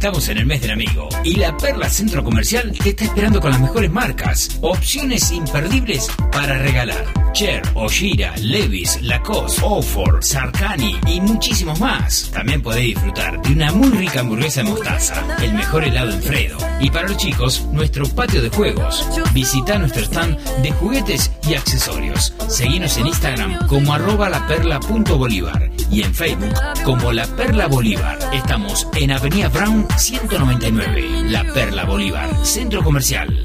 Estamos 0.00 0.30
en 0.30 0.38
el 0.38 0.46
mes 0.46 0.62
del 0.62 0.70
amigo 0.70 1.10
y 1.24 1.34
la 1.34 1.54
Perla 1.58 1.90
Centro 1.90 2.24
Comercial 2.24 2.72
te 2.72 2.88
está 2.88 3.04
esperando 3.04 3.38
con 3.38 3.50
las 3.50 3.60
mejores 3.60 3.90
marcas, 3.90 4.48
opciones 4.62 5.30
imperdibles 5.30 6.08
para 6.32 6.56
regalar. 6.56 7.04
Cher, 7.34 7.60
Oshira, 7.74 8.34
Levis, 8.38 9.02
Lacoste, 9.02 9.60
Ofor, 9.62 10.24
Sarkani 10.24 10.98
y 11.06 11.20
muchísimos 11.20 11.78
más. 11.80 12.30
También 12.32 12.62
podés 12.62 12.84
disfrutar 12.84 13.42
de 13.42 13.52
una 13.52 13.72
muy 13.72 13.90
rica 13.90 14.20
hamburguesa 14.20 14.62
de 14.62 14.70
mostaza, 14.70 15.22
el 15.42 15.52
mejor 15.52 15.84
helado 15.84 16.12
en 16.12 16.22
Fredo. 16.22 16.56
Y 16.80 16.90
para 16.90 17.06
los 17.06 17.18
chicos, 17.18 17.66
nuestro 17.70 18.08
patio 18.08 18.40
de 18.40 18.48
juegos. 18.48 19.06
Visita 19.34 19.78
nuestro 19.78 20.02
stand 20.02 20.38
de 20.62 20.72
juguetes 20.72 21.30
y 21.46 21.52
accesorios. 21.52 22.32
Seguinos 22.48 22.96
en 22.96 23.08
Instagram 23.08 23.66
como 23.66 23.92
arroba 23.92 24.30
y 25.90 26.02
en 26.02 26.14
Facebook 26.14 26.54
como 26.84 27.12
La 27.12 27.26
Perla 27.26 27.66
Bolívar. 27.66 28.18
Estamos 28.32 28.86
en 28.94 29.12
Avenida 29.12 29.48
Brown 29.48 29.86
199, 29.96 31.30
La 31.30 31.44
Perla 31.52 31.84
Bolívar, 31.84 32.28
Centro 32.44 32.82
Comercial. 32.82 33.44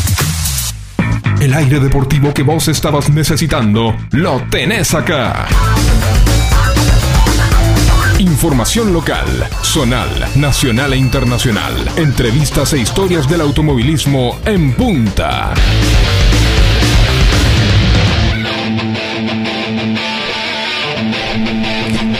El 1.41 1.55
aire 1.55 1.79
deportivo 1.79 2.31
que 2.35 2.43
vos 2.43 2.67
estabas 2.67 3.09
necesitando, 3.09 3.95
lo 4.11 4.43
tenés 4.51 4.93
acá. 4.93 5.47
Información 8.19 8.93
local, 8.93 9.25
zonal, 9.63 10.07
nacional 10.35 10.93
e 10.93 10.97
internacional. 10.97 11.73
Entrevistas 11.95 12.73
e 12.73 12.77
historias 12.77 13.27
del 13.27 13.41
automovilismo 13.41 14.37
en 14.45 14.71
punta. 14.73 15.55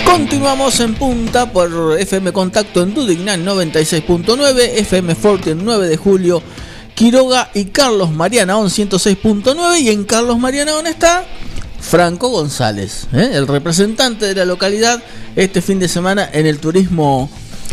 Continuamos 0.04 0.80
en 0.80 0.96
punta 0.96 1.52
por 1.52 2.00
FM 2.00 2.34
Contacto 2.34 2.82
en 2.82 2.96
Dudignan 2.96 3.46
96.9, 3.46 4.58
FM 4.78 5.14
Forte 5.14 5.52
en 5.52 5.64
9 5.64 5.88
de 5.88 5.98
julio, 5.98 6.42
Quiroga 7.02 7.50
y 7.56 7.66
Carlos 7.66 8.12
Marianaón 8.12 8.68
106.9 8.68 9.80
y 9.80 9.90
en 9.90 10.04
Carlos 10.04 10.38
Marianaón 10.38 10.86
está 10.86 11.26
Franco 11.80 12.30
González, 12.30 13.08
¿eh? 13.12 13.32
el 13.34 13.48
representante 13.48 14.28
de 14.28 14.36
la 14.36 14.46
localidad 14.46 15.02
este 15.36 15.64
fin 15.64 15.80
de 15.80 15.88
semana 15.88 16.30
en 16.32 16.46
el 16.46 16.60
turismo 16.60 17.28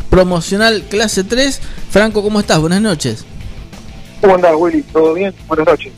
promocional 0.09 0.83
clase 0.88 1.25
3. 1.25 1.61
Franco, 1.91 2.23
¿cómo 2.23 2.41
estás? 2.41 2.59
Buenas 2.59 2.81
noches. 2.81 3.27
¿Cómo 4.23 4.37
andás, 4.37 4.55
Willy? 4.57 4.81
¿Todo 4.81 5.12
bien? 5.12 5.35
Buenas 5.47 5.67
noches. 5.67 5.93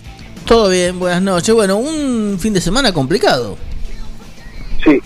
Todo 0.45 0.69
bien, 0.69 0.99
buenas 0.99 1.23
noches. 1.23 1.55
Bueno, 1.55 1.77
un 1.77 2.37
fin 2.41 2.53
de 2.53 2.61
semana 2.61 2.93
complicado. 2.93 3.57
Sí, 4.83 5.01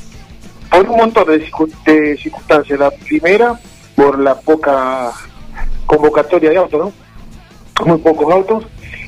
por 0.71 0.89
un 0.89 0.97
montón 0.97 1.27
de, 1.27 1.47
de 1.93 2.17
circunstancias. 2.17 2.79
La 2.79 2.91
primera, 2.91 3.61
por 3.95 4.19
la 4.19 4.35
poca 4.35 5.13
convocatoria 5.85 6.49
de 6.49 6.57
autos, 6.57 6.81
¿no? 6.81 7.04
Muy 7.85 7.99
pocos 7.99 8.33
autos. 8.33 8.65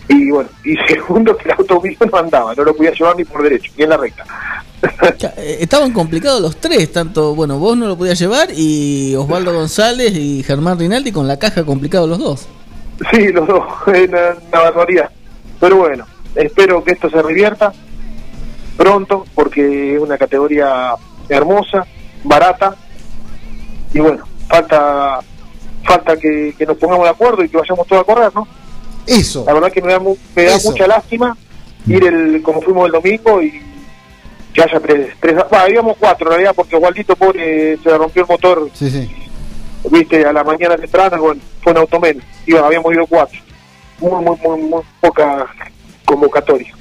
Y 0.09 0.31
bueno, 0.31 0.49
y 0.65 0.77
segundo, 0.89 1.37
que 1.37 1.49
el 1.49 1.55
auto 1.59 1.81
mío 1.81 1.97
no 2.11 2.19
andaba, 2.19 2.55
no 2.55 2.65
lo 2.65 2.77
podía 2.77 2.93
llevar 2.93 3.17
ni 3.17 3.25
por 3.25 3.43
derecho, 3.43 3.73
ni 3.77 3.85
en 3.85 3.91
la 3.91 3.97
recta. 3.97 4.25
Eh, 5.39 5.59
Estaban 5.61 5.93
complicados 5.93 6.41
los 6.41 6.57
tres, 6.59 6.93
tanto, 6.93 7.35
bueno, 7.35 7.59
vos 7.59 7.77
no 7.77 7.87
lo 7.87 7.97
podías 7.97 8.19
llevar 8.19 8.49
y 8.55 9.15
Osvaldo 9.17 9.53
González 9.53 10.13
y 10.15 10.43
Germán 10.43 10.79
Rinaldi 10.79 11.13
con 11.13 11.27
la 11.27 11.39
caja 11.39 11.65
complicados 11.65 12.09
los 12.09 12.19
dos. 12.19 12.49
Sí, 13.11 13.29
los 13.29 13.49
dos, 13.49 13.65
una, 13.87 14.37
una 14.49 14.61
barbaridad. 14.61 15.11
Pero 15.59 15.77
bueno, 15.77 16.05
espero 16.35 16.85
que 16.85 16.93
esto 16.93 17.09
se 17.09 17.23
revierta 17.23 17.73
pronto, 18.77 19.25
porque 19.35 19.97
es 19.97 20.01
una 20.01 20.19
categoría 20.19 20.95
hermosa, 21.29 21.87
barata, 22.23 22.77
y 23.93 24.01
bueno, 24.01 24.25
falta 24.49 25.21
falta 25.85 26.17
que, 26.17 26.55
que 26.59 26.67
nos 26.67 26.77
pongamos 26.77 27.05
de 27.05 27.11
acuerdo 27.11 27.45
y 27.45 27.49
que 27.49 27.57
vayamos 27.57 27.87
todos 27.87 28.03
a 28.03 28.05
correr, 28.05 28.35
¿no? 28.35 28.47
Eso. 29.07 29.45
La 29.47 29.55
verdad 29.55 29.73
que 29.73 29.83
me 29.83 29.93
da, 29.93 30.01
me 30.01 30.45
da 30.45 30.59
mucha 30.65 30.87
lástima 30.87 31.37
ir 31.87 32.05
el 32.05 32.43
como 32.43 32.61
fuimos 32.61 32.87
el 32.87 32.93
domingo 32.93 33.41
y 33.43 33.61
que 34.53 34.63
haya 34.63 34.81
tres, 34.81 35.11
tres 35.21 35.37
bah, 35.51 35.63
habíamos 35.63 35.97
cuatro 35.99 36.27
en 36.27 36.33
realidad 36.33 36.53
porque 36.57 36.77
Waldito 36.77 37.15
pobre 37.15 37.77
se 37.77 37.89
le 37.91 37.99
rompió 37.99 38.23
el 38.23 38.29
motor 38.29 38.71
Sí, 38.75 38.91
sí. 38.91 39.09
viste 39.91 40.25
a 40.25 40.33
la 40.33 40.43
mañana 40.43 40.77
temprana 40.77 41.19
bueno 41.19 41.41
fue 41.63 41.73
un 41.73 41.79
automen 41.79 42.21
Iba, 42.47 42.67
habíamos 42.67 42.93
ido 42.93 43.07
cuatro 43.07 43.39
muy 44.01 44.25
muy 44.25 44.37
muy, 44.43 44.63
muy 44.71 44.83
poca 45.01 45.47
convocatoria 46.05 46.75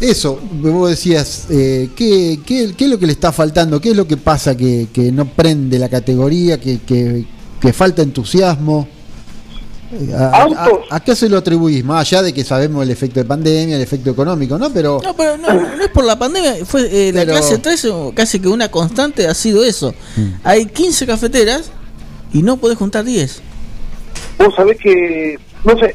Eso, 0.00 0.40
vos 0.52 0.88
decías, 0.88 1.48
eh, 1.50 1.90
¿qué, 1.94 2.38
qué, 2.46 2.72
qué 2.78 2.84
es 2.84 2.90
lo 2.90 2.98
que 2.98 3.06
le 3.06 3.12
está 3.12 3.32
faltando? 3.32 3.80
¿Qué 3.80 3.90
es 3.90 3.96
lo 3.96 4.06
que 4.06 4.16
pasa 4.16 4.56
que, 4.56 4.86
que 4.94 5.12
no 5.12 5.26
prende 5.26 5.78
la 5.78 5.90
categoría, 5.90 6.58
que, 6.58 6.78
que, 6.80 7.26
que 7.60 7.72
falta 7.74 8.00
entusiasmo? 8.00 8.88
Eh, 9.92 10.14
¿A, 10.14 10.26
a- 10.28 10.42
Autos. 10.42 10.86
a 10.90 11.00
qué 11.00 11.16
se 11.16 11.28
lo 11.28 11.38
atribuís? 11.38 11.84
Más 11.84 12.00
allá 12.06 12.22
de 12.22 12.32
que 12.32 12.44
sabemos 12.44 12.82
el 12.84 12.90
efecto 12.90 13.18
de 13.20 13.24
pandemia, 13.26 13.76
el 13.76 13.82
efecto 13.82 14.10
económico, 14.10 14.56
¿no? 14.58 14.70
Pero 14.72 15.00
No, 15.02 15.16
pero 15.16 15.36
no, 15.36 15.52
no 15.52 15.82
es 15.82 15.88
por 15.88 16.04
la 16.04 16.18
pandemia, 16.18 16.64
fue 16.64 16.82
eh, 16.82 17.12
la 17.12 17.22
Pero- 17.22 17.32
clase 17.32 17.58
3 17.58 17.84
o 17.86 18.12
casi 18.14 18.38
que 18.40 18.48
una 18.48 18.70
constante 18.70 19.26
ha 19.26 19.34
sido 19.34 19.64
eso. 19.64 19.92
Mm. 20.16 20.28
Hay 20.44 20.66
15 20.66 21.06
cafeteras 21.06 21.70
y 22.32 22.42
no 22.42 22.56
podés 22.56 22.78
juntar 22.78 23.04
10. 23.04 23.42
vos 24.38 24.54
sabés 24.54 24.78
que 24.78 25.36
no 25.64 25.76
sé 25.78 25.94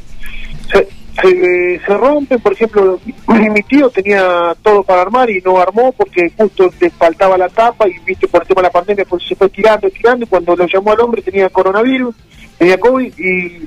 se, 0.70 0.86
se, 1.22 1.80
se 1.86 1.94
rompen, 1.96 2.38
por 2.40 2.52
ejemplo, 2.52 3.00
mi 3.28 3.62
tío 3.62 3.88
tenía 3.88 4.54
todo 4.62 4.82
para 4.82 5.00
armar 5.02 5.30
y 5.30 5.40
no 5.40 5.58
armó 5.58 5.92
porque 5.92 6.30
justo 6.36 6.70
le 6.80 6.90
faltaba 6.90 7.38
la 7.38 7.48
tapa 7.48 7.88
y 7.88 7.92
viste 8.04 8.28
por 8.28 8.42
el 8.42 8.48
tema 8.48 8.60
de 8.60 8.68
la 8.68 8.72
pandemia 8.72 9.04
pues 9.08 9.22
se 9.26 9.34
fue 9.34 9.48
tirando, 9.48 9.88
tirando 9.88 10.24
y 10.24 10.28
cuando 10.28 10.54
lo 10.54 10.66
llamó 10.66 10.92
al 10.92 11.00
hombre 11.00 11.22
tenía 11.22 11.48
coronavirus, 11.48 12.14
tenía 12.58 12.78
COVID 12.78 13.12
y, 13.18 13.66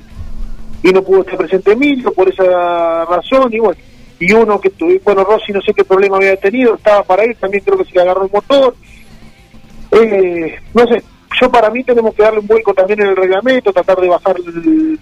y 0.83 0.91
no 0.91 1.03
pudo 1.03 1.21
estar 1.21 1.37
presente 1.37 1.73
Emilio 1.73 2.11
por 2.13 2.29
esa 2.29 3.05
razón 3.05 3.53
y 3.53 3.59
bueno, 3.59 3.79
y 4.19 4.33
uno 4.33 4.59
que 4.59 4.69
tuve, 4.71 5.01
bueno, 5.03 5.23
Rossi 5.23 5.51
no 5.51 5.61
sé 5.61 5.73
qué 5.73 5.83
problema 5.83 6.17
había 6.17 6.35
tenido, 6.37 6.75
estaba 6.75 7.03
para 7.03 7.25
ir, 7.25 7.35
también 7.37 7.63
creo 7.63 7.77
que 7.77 7.85
se 7.85 7.95
le 7.95 8.01
agarró 8.01 8.25
el 8.25 8.31
motor, 8.31 8.75
eh, 9.91 10.59
no 10.73 10.87
sé, 10.87 11.03
yo 11.39 11.51
para 11.51 11.69
mí 11.69 11.83
tenemos 11.83 12.13
que 12.13 12.23
darle 12.23 12.39
un 12.39 12.47
vuelco 12.47 12.73
también 12.73 13.01
en 13.01 13.07
el 13.07 13.15
reglamento, 13.15 13.71
tratar 13.71 13.99
de 13.99 14.09
bajar 14.09 14.35
el, 14.37 14.99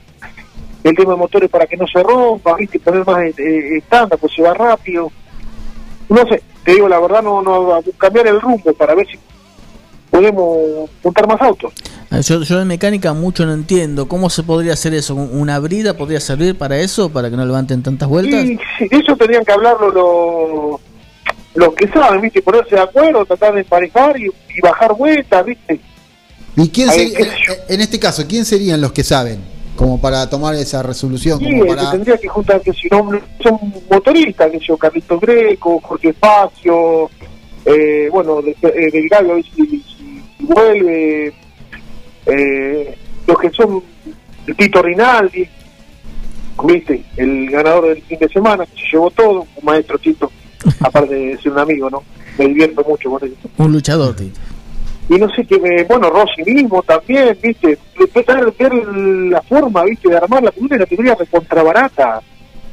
el 0.84 0.96
tema 0.96 1.14
de 1.14 1.20
motores 1.20 1.50
para 1.50 1.66
que 1.66 1.78
no 1.78 1.88
se 1.88 2.02
rompa, 2.02 2.56
¿viste? 2.56 2.80
poner 2.80 3.06
más 3.06 3.20
eh, 3.24 3.34
eh, 3.38 3.78
estándar, 3.78 4.18
pues 4.20 4.34
se 4.34 4.42
va 4.42 4.54
rápido. 4.54 5.12
No 6.10 6.26
sé, 6.28 6.42
te 6.64 6.74
digo 6.74 6.88
la 6.88 7.00
verdad, 7.00 7.22
no, 7.22 7.42
no 7.42 7.80
cambiar 7.98 8.28
el 8.28 8.40
rumbo 8.40 8.74
para 8.74 8.96
ver 8.96 9.08
si 9.08 9.18
podemos 10.22 10.90
juntar 11.04 11.28
más 11.28 11.42
autos. 11.42 11.74
Ah, 12.10 12.20
Yo, 12.22 12.42
yo 12.42 12.60
de 12.60 12.66
mecánica 12.66 13.14
mucho 13.14 13.46
no 13.46 13.54
entiendo. 13.54 14.08
¿Cómo 14.08 14.30
se 14.30 14.44
podría 14.44 14.74
hacer 14.74 14.94
eso? 14.94 15.16
¿Una 15.16 15.60
brida 15.60 15.96
podría 15.96 16.20
servir 16.20 16.58
para 16.58 16.78
eso? 16.80 17.10
¿Para 17.10 17.30
que 17.30 17.36
no 17.36 17.46
levanten 17.46 17.84
tantas 17.84 18.08
vueltas? 18.10 18.44
Y 18.46 18.58
sí, 18.78 18.88
eso 18.92 19.16
tendrían 19.18 19.44
que 19.46 19.52
hablarlo 19.52 19.90
los 19.92 20.82
los 21.56 21.74
que 21.74 21.88
saben, 21.88 22.22
¿viste? 22.22 22.42
Ponerse 22.44 22.76
de 22.76 22.82
acuerdo, 22.82 23.26
tratar 23.26 23.56
de 23.56 23.62
emparejar 23.62 24.20
y, 24.20 24.26
y 24.28 24.62
bajar 24.62 24.94
vueltas, 24.96 25.44
¿viste? 25.44 25.80
¿Y 26.56 26.70
quién 26.70 26.90
Ahí, 26.90 27.10
sería- 27.10 27.18
qué 27.18 27.24
sé 27.26 27.62
en, 27.74 27.82
este 27.82 28.00
caso, 28.00 28.24
quién 28.28 28.46
serían 28.46 28.80
los 28.80 28.92
que 28.92 29.04
saben? 29.04 29.40
Como 29.76 30.00
para 30.00 30.30
tomar 30.30 30.54
esa 30.56 30.82
resolución, 30.84 31.40
Sí, 31.40 31.46
como 31.60 31.76
que 31.76 31.82
tendría 31.92 32.18
que 32.18 32.28
juntar, 32.28 32.62
que 32.62 32.74
si 32.74 32.88
no, 32.90 33.10
son 33.42 33.60
motoristas, 33.90 34.52
que 34.52 34.60
yo, 34.60 34.78
Carlito 34.78 35.20
Greco, 35.20 35.80
Jorge 35.82 36.14
Facio, 36.14 37.10
eh, 37.66 38.08
bueno, 38.12 38.42
de, 38.42 38.52
eh, 38.62 38.90
Delgado, 38.92 39.32
a 39.32 39.36
ver 39.36 39.44
si 39.56 39.84
vuelve, 40.48 41.34
eh, 42.26 42.98
los 43.28 43.38
que 43.38 43.50
son 43.52 43.84
el 44.48 44.56
Tito 44.56 44.82
Rinaldi, 44.82 45.48
viste, 46.64 47.04
el 47.18 47.50
ganador 47.50 47.88
del 47.90 48.02
fin 48.04 48.18
de 48.20 48.30
semana, 48.30 48.66
que 48.66 48.82
se 48.82 48.88
llevó 48.94 49.12
todo, 49.12 49.42
un 49.42 49.66
maestro 49.66 49.98
Tito, 50.00 50.32
aparte 50.82 51.14
de 51.14 51.38
ser 51.38 51.52
un 51.52 51.60
amigo, 51.60 51.90
¿no? 51.90 52.04
Me 52.38 52.48
divierto 52.48 52.84
mucho 52.88 53.10
con 53.12 53.24
él. 53.24 53.36
Un 53.58 53.72
luchador, 53.72 54.16
Tito. 54.16 54.40
Y 55.10 55.16
no 55.18 55.30
sé 55.34 55.46
qué, 55.46 55.58
me- 55.60 55.84
bueno, 55.86 56.10
Rossi 56.10 56.44
mismo 56.44 56.82
también, 56.84 57.38
viste, 57.42 57.78
a 58.28 58.34
ver 58.34 58.54
la 58.86 59.42
forma, 59.42 59.84
viste, 59.86 60.10
de 60.10 60.18
armar 60.18 60.44
la 60.44 60.52
primera 60.52 60.76
y 60.76 60.80
la 60.80 60.86
categoría 60.86 61.16
recontra 61.16 61.64
barata. 61.64 62.22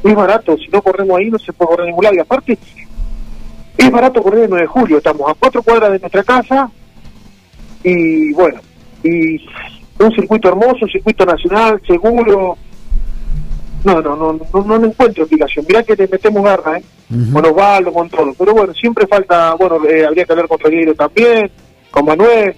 Es 0.02 0.14
barato, 0.14 0.56
si 0.58 0.68
no 0.68 0.82
corremos 0.82 1.16
ahí 1.18 1.30
no 1.30 1.38
se 1.38 1.52
puede 1.52 1.68
correr 1.70 1.84
en 1.84 1.90
ningún 1.90 2.04
lado. 2.04 2.16
Y 2.16 2.18
aparte, 2.18 2.58
es 3.78 3.90
barato 3.90 4.22
correr 4.22 4.44
el 4.44 4.50
9 4.50 4.62
de 4.62 4.66
julio, 4.68 4.98
estamos 4.98 5.30
a 5.30 5.34
cuatro 5.34 5.62
cuadras 5.62 5.92
de 5.92 5.98
nuestra 6.00 6.22
casa 6.24 6.70
y 7.84 8.32
bueno, 8.32 8.60
y 9.02 9.36
un 10.00 10.12
circuito 10.14 10.48
hermoso, 10.48 10.78
un 10.82 10.90
circuito 10.90 11.24
nacional, 11.24 11.80
seguro. 11.86 12.56
No, 13.84 14.00
no, 14.00 14.16
no, 14.16 14.32
no, 14.32 14.78
no, 14.78 14.86
encuentro 14.86 15.24
explicación. 15.24 15.66
Mirá 15.68 15.82
que 15.82 15.94
le 15.94 16.08
metemos 16.08 16.42
garra, 16.42 16.78
¿eh? 16.78 16.82
Con 17.32 17.44
Osvaldo, 17.44 17.92
con 17.92 18.08
todo. 18.08 18.32
Pero 18.38 18.54
bueno, 18.54 18.72
siempre 18.72 19.06
falta, 19.06 19.54
bueno, 19.54 19.78
eh, 19.86 20.06
habría 20.06 20.24
que 20.24 20.32
hablar 20.32 20.48
con 20.48 20.58
Regueiro 20.58 20.94
también, 20.94 21.50
con 21.90 22.06
Manuel. 22.06 22.54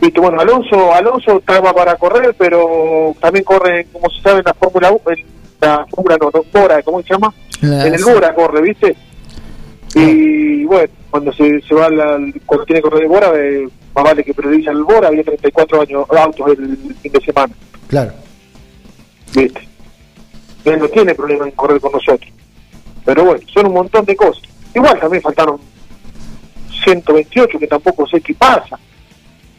Viste, 0.00 0.20
bueno, 0.20 0.40
Alonso, 0.40 0.94
Alonso 0.94 1.38
estaba 1.38 1.72
para 1.72 1.96
correr, 1.96 2.34
pero 2.38 3.14
también 3.20 3.44
corre, 3.44 3.86
como 3.92 4.08
se 4.10 4.20
sabe, 4.22 4.38
en 4.38 4.44
la 4.44 4.54
Fórmula 4.54 4.90
1, 4.92 5.00
en 5.10 5.24
la 5.60 5.86
Fórmula 5.90 6.16
no, 6.20 6.30
no, 6.32 6.44
Bora, 6.60 6.82
¿cómo 6.82 7.02
se 7.02 7.08
llama? 7.12 7.34
La- 7.60 7.86
en 7.88 7.94
el 7.94 8.04
Bora 8.04 8.32
corre, 8.34 8.62
¿viste? 8.62 8.96
Y 9.96 10.64
bueno, 10.64 10.88
cuando 11.10 11.32
se, 11.32 11.60
se 11.62 11.74
va, 11.74 11.88
la, 11.90 12.18
cuando 12.46 12.64
tiene 12.64 12.80
que 12.80 12.88
correr 12.88 13.02
de 13.02 13.08
Bora, 13.08 13.32
eh, 13.36 13.68
más 13.94 14.04
vale 14.04 14.24
que 14.24 14.34
prioriza 14.34 14.70
el 14.72 14.82
Bora, 14.84 15.08
había 15.08 15.22
34 15.24 15.80
años, 15.82 16.06
autos 16.10 16.58
el 16.58 16.96
fin 17.00 17.12
de 17.12 17.20
semana, 17.20 17.54
Claro. 17.88 18.12
¿viste? 19.34 19.68
Él 20.64 20.78
no 20.78 20.88
tiene 20.88 21.14
problema 21.14 21.44
en 21.44 21.50
correr 21.52 21.80
con 21.80 21.92
nosotros. 21.92 22.30
Pero 23.04 23.24
bueno, 23.24 23.40
son 23.52 23.66
un 23.66 23.74
montón 23.74 24.04
de 24.06 24.16
cosas. 24.16 24.42
Igual 24.74 24.98
también 24.98 25.22
faltaron 25.22 25.60
128, 26.84 27.58
que 27.58 27.66
tampoco 27.66 28.06
sé 28.06 28.20
qué 28.20 28.34
pasa. 28.34 28.78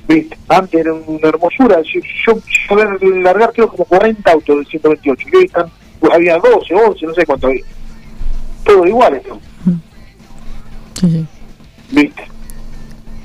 ¿Viste? 0.08 0.38
Antes 0.48 0.80
era 0.82 0.94
una 0.94 1.28
hermosura. 1.30 1.80
Yo, 1.84 2.00
yo, 2.26 2.40
yo 2.70 2.76
largar 3.22 3.54
creo 3.54 3.68
como 3.70 3.86
40 3.86 4.32
autos 4.32 4.56
del 4.58 4.66
128. 4.66 5.28
Y 5.32 5.36
hoy 5.36 5.46
están, 5.46 5.70
pues, 6.00 6.12
había 6.14 6.38
12, 6.38 6.74
11, 6.74 7.06
no 7.06 7.14
sé 7.14 7.26
cuánto 7.26 7.48
había. 7.48 7.64
Todo 8.64 8.86
igual 8.88 9.14
esto. 9.16 9.40
Sí, 11.00 11.10
sí. 11.12 11.26
¿Viste? 11.92 12.24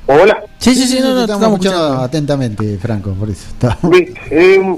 Hola. 0.07 0.45
Sí, 0.61 0.75
sí, 0.75 0.87
sí, 0.87 1.01
no, 1.01 1.15
no, 1.15 1.21
estamos 1.23 1.43
escuchando 1.45 1.79
escuchando. 1.79 2.05
atentamente, 2.05 2.79
Franco, 2.79 3.11
por 3.15 3.29
eso. 3.31 3.47
Está- 3.53 3.79
¿Viste? 3.83 4.21
Eh, 4.31 4.77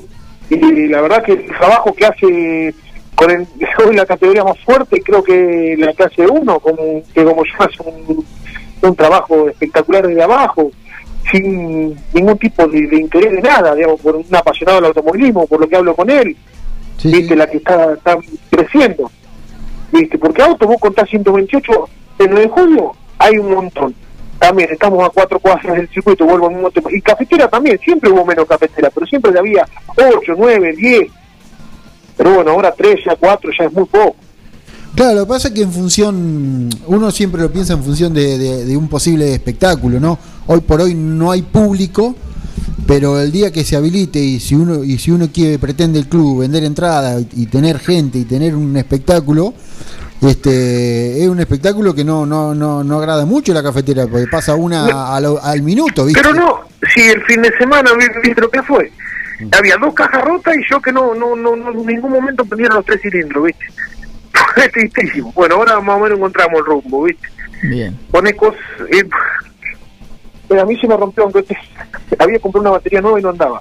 y 0.50 0.86
la 0.88 1.00
verdad 1.00 1.22
que 1.24 1.32
el 1.32 1.46
trabajo 1.46 1.92
que 1.94 2.06
hace 2.06 2.74
con 3.14 3.30
el, 3.30 3.46
hoy 3.86 3.94
la 3.96 4.06
categoría 4.06 4.44
más 4.44 4.58
fuerte, 4.60 5.00
creo 5.02 5.22
que 5.22 5.74
la 5.78 5.92
clase 5.92 6.26
1, 6.26 6.60
como, 6.60 7.02
que 7.14 7.24
como 7.24 7.44
yo 7.44 7.52
hace 7.58 7.82
un, 7.84 8.24
un 8.82 8.96
trabajo 8.96 9.48
espectacular 9.48 10.06
desde 10.06 10.22
abajo, 10.22 10.70
sin 11.30 11.96
ningún 12.12 12.38
tipo 12.38 12.66
de, 12.66 12.86
de 12.86 12.96
interés 13.00 13.32
de 13.32 13.42
nada, 13.42 13.74
digamos, 13.74 14.00
por 14.00 14.16
un 14.16 14.24
apasionado 14.34 14.78
del 14.78 14.86
automovilismo, 14.86 15.46
por 15.46 15.60
lo 15.60 15.68
que 15.68 15.76
hablo 15.76 15.94
con 15.96 16.10
él, 16.10 16.36
viste, 17.02 17.34
la 17.36 17.48
que 17.48 17.56
está, 17.58 17.94
está 17.94 18.18
creciendo, 18.50 19.10
viste, 19.92 20.18
porque 20.18 20.42
autos 20.42 20.68
vos 20.68 20.78
contás 20.80 21.08
128, 21.08 21.72
en 22.20 22.30
9 22.30 22.40
de 22.42 22.48
julio 22.48 22.92
hay 23.18 23.38
un 23.38 23.52
montón. 23.54 23.94
También 24.42 24.70
estamos 24.72 25.04
a 25.04 25.08
cuatro 25.08 25.38
cuadras 25.38 25.76
del 25.76 25.88
circuito, 25.88 26.24
vuelvo 26.24 26.48
al 26.48 26.54
mismo 26.54 26.68
tema. 26.72 26.90
Y 26.92 27.00
cafetera 27.00 27.46
también, 27.48 27.78
siempre 27.78 28.10
hubo 28.10 28.26
menos 28.26 28.44
cafetera, 28.44 28.90
pero 28.92 29.06
siempre 29.06 29.38
había 29.38 29.64
8, 29.96 30.32
9, 30.36 30.74
10. 30.76 31.10
Pero 32.16 32.34
bueno, 32.34 32.50
ahora 32.50 32.74
3, 32.76 33.04
ya 33.06 33.14
4, 33.14 33.52
ya 33.56 33.66
es 33.66 33.72
muy 33.72 33.84
poco. 33.84 34.16
Claro, 34.96 35.14
lo 35.14 35.26
que 35.26 35.28
pasa 35.28 35.46
es 35.46 35.54
que 35.54 35.62
en 35.62 35.70
función, 35.70 36.68
uno 36.88 37.12
siempre 37.12 37.40
lo 37.40 37.52
piensa 37.52 37.74
en 37.74 37.84
función 37.84 38.12
de, 38.12 38.76
un 38.76 38.88
posible 38.88 39.32
espectáculo, 39.32 40.00
¿no? 40.00 40.18
Hoy 40.48 40.58
por 40.58 40.80
hoy 40.80 40.96
no 40.96 41.30
hay 41.30 41.42
público, 41.42 42.16
pero 42.84 43.20
el 43.20 43.30
día 43.30 43.52
que 43.52 43.62
se 43.62 43.76
habilite 43.76 44.18
y 44.18 44.40
si 44.40 44.56
uno 44.56 44.82
y 44.82 44.98
si 44.98 45.12
uno 45.12 45.28
quiere 45.32 45.60
pretende 45.60 46.00
el 46.00 46.08
club 46.08 46.40
vender 46.40 46.64
entrada 46.64 47.20
y, 47.20 47.28
y 47.34 47.46
tener 47.46 47.78
gente 47.78 48.18
y 48.18 48.24
tener 48.24 48.56
un 48.56 48.76
espectáculo, 48.76 49.54
este 50.30 51.22
es 51.22 51.28
un 51.28 51.40
espectáculo 51.40 51.94
que 51.94 52.04
no 52.04 52.24
no 52.26 52.54
no 52.54 52.82
no 52.84 52.98
agrada 52.98 53.24
mucho 53.26 53.52
la 53.52 53.62
cafetera 53.62 54.06
porque 54.06 54.26
pasa 54.30 54.54
una 54.54 55.14
a 55.14 55.20
lo- 55.20 55.42
al 55.42 55.62
minuto, 55.62 56.04
¿viste? 56.04 56.20
Pero 56.22 56.34
no, 56.34 56.60
si 56.94 57.00
el 57.02 57.22
fin 57.24 57.42
de 57.42 57.50
semana, 57.58 57.90
vi- 57.94 58.06
viste 58.22 58.40
lo 58.40 58.50
que 58.50 58.62
fue. 58.62 58.90
Había 59.58 59.76
dos 59.76 59.92
cajas 59.94 60.22
rotas 60.24 60.54
y 60.56 60.60
yo 60.70 60.80
que 60.80 60.92
no, 60.92 61.14
no, 61.14 61.34
no, 61.34 61.56
no 61.56 61.70
en 61.72 61.86
ningún 61.86 62.12
momento 62.12 62.44
prendieron 62.44 62.76
los 62.76 62.86
tres 62.86 63.00
cilindros, 63.02 63.44
¿viste? 63.46 63.64
Fue 64.54 64.68
tristísimo. 64.68 65.32
Bueno, 65.34 65.56
ahora 65.56 65.80
más 65.80 65.96
o 65.96 66.00
menos 66.00 66.18
encontramos 66.18 66.60
el 66.60 66.64
rumbo, 66.66 67.02
¿viste? 67.04 67.26
Bien. 67.64 67.98
Pone 68.10 68.34
cosas. 68.34 68.60
eh, 68.90 69.02
pero 70.48 70.62
a 70.62 70.64
mí 70.64 70.76
se 70.80 70.86
me 70.86 70.96
rompió, 70.96 71.24
aunque 71.24 71.44
había 72.18 72.38
comprado 72.38 72.62
una 72.62 72.70
batería 72.70 73.00
nueva 73.00 73.18
y 73.18 73.22
no 73.22 73.30
andaba. 73.30 73.60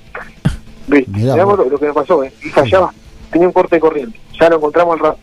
¿Viste? 0.87 1.11
Mirá 1.11 1.35
lo 1.45 1.79
que 1.79 1.85
me 1.87 1.93
pasó, 1.93 2.23
¿eh? 2.23 2.33
Y 2.43 2.49
fallaba. 2.49 2.93
Tenía 3.31 3.47
un 3.47 3.53
corte 3.53 3.75
de 3.77 3.79
corriente. 3.79 4.19
Ya 4.39 4.49
lo 4.49 4.57
encontramos 4.57 4.93
al 4.95 4.99
rato. 4.99 5.19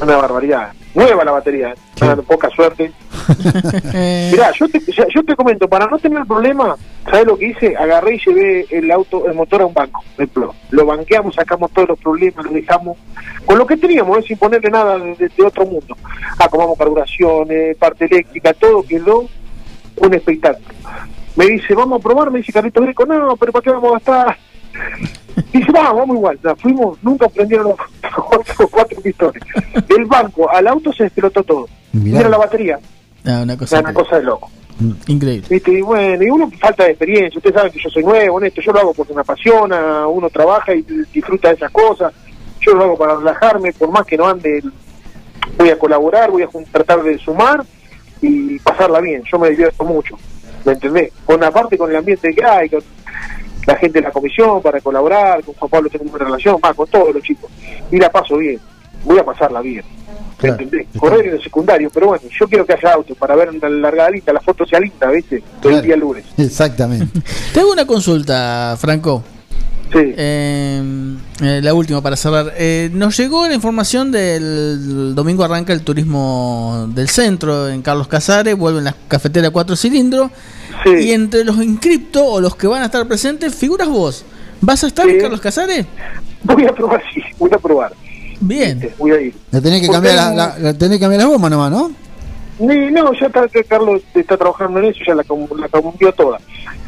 Una 0.00 0.16
barbaridad. 0.16 0.72
Nueva 0.94 1.24
la 1.24 1.32
batería, 1.32 1.70
¿eh? 1.70 1.74
Ah, 2.02 2.16
poca 2.26 2.50
suerte. 2.50 2.92
Mirá, 4.32 4.50
yo 4.52 4.68
te, 4.68 4.80
yo 5.14 5.24
te 5.24 5.36
comento, 5.36 5.68
para 5.68 5.86
no 5.86 5.98
tener 5.98 6.26
problema, 6.26 6.76
¿sabes 7.04 7.26
lo 7.26 7.38
que 7.38 7.46
hice? 7.46 7.76
Agarré 7.76 8.16
y 8.16 8.18
llevé 8.18 8.66
el 8.70 8.90
auto, 8.90 9.26
el 9.26 9.34
motor 9.34 9.62
a 9.62 9.66
un 9.66 9.74
banco, 9.74 10.04
Pro. 10.32 10.54
Lo 10.70 10.84
banqueamos, 10.84 11.34
sacamos 11.34 11.70
todos 11.70 11.90
los 11.90 11.98
problemas, 11.98 12.44
lo 12.44 12.52
dejamos 12.52 12.98
con 13.46 13.56
lo 13.58 13.66
que 13.66 13.76
teníamos, 13.76 14.18
¿eh? 14.18 14.24
sin 14.26 14.38
ponerle 14.38 14.70
nada 14.70 14.98
de, 14.98 15.14
de 15.14 15.44
otro 15.44 15.64
mundo. 15.64 15.96
Acomodamos 16.38 16.78
carburaciones, 16.78 17.76
parte 17.76 18.06
eléctrica, 18.06 18.52
todo 18.52 18.82
quedó 18.82 19.28
un 19.96 20.14
espectáculo. 20.14 20.74
Me 21.36 21.46
dice, 21.46 21.74
vamos 21.74 22.00
a 22.00 22.02
probar, 22.02 22.30
me 22.30 22.38
dice 22.40 22.52
Carlito 22.52 22.82
Greco, 22.82 23.06
no, 23.06 23.36
pero 23.36 23.52
¿para 23.52 23.62
qué 23.62 23.70
vamos 23.70 23.90
a 23.90 23.94
gastar? 23.94 24.36
Dice, 25.52 25.72
vamos, 25.72 25.96
vamos 25.96 26.16
igual. 26.16 26.38
Ya, 26.42 26.54
fuimos, 26.56 26.98
nunca 27.02 27.28
prendieron 27.28 27.68
los 27.68 27.76
cuatro, 28.28 28.68
cuatro 28.68 29.00
pistones. 29.00 29.42
Del 29.88 30.04
banco 30.06 30.50
al 30.50 30.66
auto 30.68 30.92
se 30.92 31.04
explotó 31.04 31.42
todo. 31.42 31.68
Mirá. 31.92 32.18
Mira 32.18 32.28
la 32.30 32.38
batería. 32.38 32.78
Ah, 33.24 33.40
una 33.42 33.56
cosa, 33.56 33.80
una 33.80 33.94
cosa 33.94 34.16
de 34.18 34.24
loco. 34.24 34.50
increíble. 35.06 35.46
¿Viste? 35.48 35.72
Y 35.72 35.80
bueno, 35.82 36.22
y 36.24 36.30
uno 36.30 36.50
falta 36.58 36.84
de 36.84 36.90
experiencia. 36.90 37.38
Ustedes 37.38 37.54
saben 37.54 37.72
que 37.72 37.78
yo 37.80 37.90
soy 37.90 38.02
nuevo 38.02 38.40
en 38.40 38.46
esto. 38.46 38.60
Yo 38.60 38.72
lo 38.72 38.80
hago 38.80 38.94
porque 38.94 39.14
me 39.14 39.20
apasiona. 39.20 40.06
Uno 40.06 40.28
trabaja 40.30 40.74
y 40.74 40.82
disfruta 41.12 41.48
de 41.48 41.54
esas 41.54 41.70
cosas. 41.70 42.12
Yo 42.60 42.74
lo 42.74 42.84
hago 42.84 42.98
para 42.98 43.16
relajarme. 43.16 43.72
Por 43.72 43.90
más 43.90 44.06
que 44.06 44.16
no 44.16 44.26
ande, 44.26 44.62
voy 45.58 45.70
a 45.70 45.78
colaborar, 45.78 46.30
voy 46.30 46.42
a 46.42 46.48
tratar 46.70 47.02
de 47.02 47.18
sumar 47.18 47.62
y 48.20 48.58
pasarla 48.60 49.00
bien. 49.00 49.22
Yo 49.30 49.38
me 49.38 49.50
divierto 49.50 49.84
mucho. 49.84 50.16
¿Me 50.64 50.72
entendés? 50.72 51.12
Con 51.24 51.42
aparte 51.42 51.76
con 51.76 51.90
el 51.90 51.96
ambiente 51.96 52.32
que 52.34 52.44
hay, 52.44 52.68
con 52.68 52.82
la 53.66 53.76
gente 53.76 54.00
de 54.00 54.04
la 54.04 54.10
comisión 54.10 54.60
para 54.62 54.80
colaborar, 54.80 55.42
con 55.44 55.54
Juan 55.54 55.70
Pablo 55.70 55.88
tengo 55.90 56.04
una 56.04 56.10
buena 56.12 56.26
relación, 56.26 56.58
más 56.62 56.74
con 56.74 56.88
todos 56.88 57.14
los 57.14 57.22
chicos. 57.22 57.50
Y 57.90 57.98
la 57.98 58.10
paso 58.10 58.36
bien. 58.38 58.58
voy 59.04 59.18
a 59.18 59.24
pasarla 59.24 59.60
bien. 59.60 59.82
¿Me 59.84 60.48
Claro. 60.48 60.62
entendés? 60.62 60.86
Correr 60.98 61.26
en 61.26 61.34
el 61.34 61.42
secundario, 61.42 61.90
pero 61.92 62.06
bueno, 62.08 62.22
yo 62.38 62.48
quiero 62.48 62.64
que 62.66 62.72
haya 62.72 62.92
auto 62.94 63.14
para 63.16 63.34
ver 63.36 63.52
la 63.54 63.68
largadita, 63.68 64.32
la 64.32 64.40
foto 64.40 64.64
sea 64.66 64.78
linda, 64.80 65.08
¿viste? 65.10 65.42
Todo 65.60 65.76
el 65.76 65.82
día 65.82 65.96
lunes. 65.96 66.24
Exactamente. 66.36 67.20
Te 67.54 67.60
hago 67.60 67.72
una 67.72 67.86
consulta, 67.86 68.76
Franco. 68.78 69.22
Sí. 69.92 69.98
Eh, 70.16 70.82
eh, 71.42 71.60
la 71.62 71.74
última 71.74 72.00
para 72.00 72.16
cerrar. 72.16 72.52
Eh, 72.56 72.90
nos 72.92 73.16
llegó 73.16 73.46
la 73.46 73.54
información 73.54 74.10
del 74.10 75.14
domingo 75.14 75.44
arranca 75.44 75.72
el 75.72 75.82
turismo 75.82 76.86
del 76.94 77.08
centro 77.08 77.68
en 77.68 77.82
Carlos 77.82 78.08
Casares, 78.08 78.56
vuelven 78.56 78.84
las 78.84 78.94
cafeteras 79.08 79.50
cuatro 79.50 79.76
cilindros. 79.76 80.30
Y 80.86 81.12
entre 81.12 81.44
los 81.44 81.56
inscriptos 81.62 82.22
o 82.24 82.40
los 82.40 82.56
que 82.56 82.66
van 82.66 82.82
a 82.82 82.86
estar 82.86 83.06
presentes, 83.06 83.54
figuras 83.54 83.88
vos. 83.88 84.24
¿Vas 84.60 84.82
a 84.84 84.86
estar 84.86 85.08
en 85.08 85.20
Carlos 85.20 85.40
Casares? 85.40 85.86
Voy 86.44 86.64
a 86.66 86.72
probar, 86.74 87.02
sí, 87.12 87.20
voy 87.38 87.50
a 87.52 87.58
probar. 87.58 87.92
Bien. 88.40 88.90
Voy 88.98 89.10
a 89.12 89.20
ir. 89.20 89.34
Le 89.50 89.60
tenés 89.60 89.80
que 89.80 89.86
Porque 89.86 90.08
cambiar 90.08 90.14
la, 90.16 90.32
la- 90.34 90.58
la- 90.58 90.74
tenés 90.74 90.98
que 90.98 91.00
cambiar 91.00 91.22
la 91.22 91.28
goma 91.28 91.48
nomás, 91.50 91.70
¿no? 91.70 91.92
Ni- 92.58 92.90
no, 92.90 93.12
ya 93.14 93.26
está, 93.26 93.46
que 93.48 93.64
Carlos 93.64 94.02
está 94.14 94.36
trabajando 94.36 94.78
en 94.80 94.86
eso, 94.86 95.00
ya 95.06 95.14
la, 95.14 95.24
la 95.56 95.68
cambió 95.68 96.12
toda. 96.12 96.38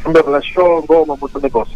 Cambió 0.03 0.21
relación, 0.23 0.85
goma, 0.85 1.13
un 1.13 1.19
montón 1.19 1.41
de 1.41 1.49
cosas. 1.49 1.73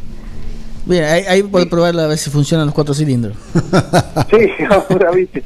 Bien, 0.85 1.03
ahí, 1.03 1.23
ahí 1.27 1.43
podés 1.43 1.67
probar 1.67 1.97
a 1.99 2.07
ver 2.07 2.17
si 2.17 2.29
funcionan 2.29 2.65
los 2.65 2.73
cuatro 2.75 2.93
cilindros. 2.93 3.35
Sí, 4.29 4.47
ahora 4.69 5.11
viste. 5.11 5.43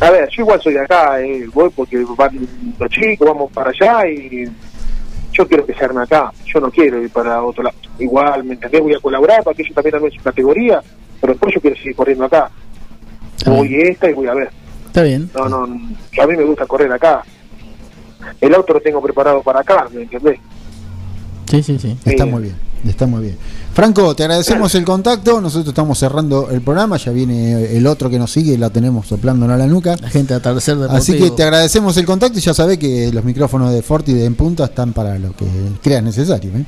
A 0.00 0.10
ver, 0.10 0.28
yo 0.30 0.42
igual 0.42 0.60
soy 0.62 0.74
de 0.74 0.80
acá, 0.80 1.20
eh, 1.20 1.46
voy 1.52 1.68
porque 1.74 1.98
van 2.16 2.46
los 2.78 2.88
chicos, 2.90 3.26
vamos 3.28 3.50
para 3.52 3.70
allá 3.70 4.06
y 4.08 4.44
yo 5.32 5.46
quiero 5.46 5.66
que 5.66 5.74
se 5.74 5.84
arme 5.84 6.02
acá. 6.02 6.32
Yo 6.46 6.60
no 6.60 6.70
quiero 6.70 7.02
ir 7.02 7.10
para 7.10 7.42
otro 7.42 7.62
lado. 7.62 7.76
Igual, 7.98 8.44
¿me 8.44 8.54
entendés? 8.54 8.80
Voy 8.80 8.94
a 8.94 9.00
colaborar 9.00 9.42
para 9.42 9.54
que 9.54 9.62
ellos 9.62 9.74
también 9.74 9.96
armen 9.96 10.10
su 10.10 10.22
categoría, 10.22 10.82
pero 11.20 11.32
después 11.32 11.54
yo 11.54 11.60
quiero 11.60 11.76
seguir 11.76 11.94
corriendo 11.94 12.24
acá. 12.24 12.50
Voy 13.46 13.74
esta 13.74 14.10
y 14.10 14.14
voy 14.14 14.26
a 14.28 14.34
ver. 14.34 14.50
Está 14.86 15.02
bien. 15.02 15.30
No, 15.34 15.48
no, 15.48 15.66
no, 15.66 15.74
a 15.74 16.26
mí 16.26 16.36
me 16.36 16.44
gusta 16.44 16.66
correr 16.66 16.92
acá. 16.92 17.22
El 18.40 18.54
auto 18.54 18.74
lo 18.74 18.80
tengo 18.80 19.00
preparado 19.00 19.42
para 19.42 19.60
acá, 19.60 19.86
¿me 19.92 20.02
entendés? 20.02 20.38
Sí, 21.46 21.62
sí, 21.62 21.78
sí. 21.78 21.96
Está 22.04 22.26
muy 22.26 22.42
bien, 22.42 22.56
está 22.86 23.06
muy 23.06 23.22
bien. 23.22 23.38
Franco, 23.72 24.14
te 24.16 24.24
agradecemos 24.24 24.74
el 24.74 24.84
contacto. 24.84 25.40
Nosotros 25.40 25.68
estamos 25.68 25.98
cerrando 25.98 26.50
el 26.50 26.60
programa. 26.60 26.96
Ya 26.96 27.12
viene 27.12 27.76
el 27.76 27.86
otro 27.86 28.10
que 28.10 28.18
nos 28.18 28.30
sigue 28.30 28.58
la 28.58 28.70
tenemos 28.70 29.06
soplándonos 29.06 29.54
a 29.54 29.58
la 29.58 29.66
nuca. 29.66 29.96
La 30.00 30.10
gente 30.10 30.34
de 30.34 30.38
atardecer 30.38 30.76
deportivo. 30.76 30.98
Así 30.98 31.18
que 31.18 31.30
te 31.30 31.42
agradecemos 31.44 31.96
el 31.96 32.04
contacto 32.04 32.38
y 32.38 32.42
ya 32.42 32.52
sabés 32.52 32.78
que 32.78 33.10
los 33.12 33.24
micrófonos 33.24 33.72
de 33.72 33.82
Forti 33.82 34.12
de 34.12 34.24
En 34.24 34.34
Punta 34.34 34.64
están 34.64 34.92
para 34.92 35.18
lo 35.18 35.32
que 35.34 35.46
creas 35.82 36.02
necesario. 36.02 36.50
¿eh? 36.56 36.64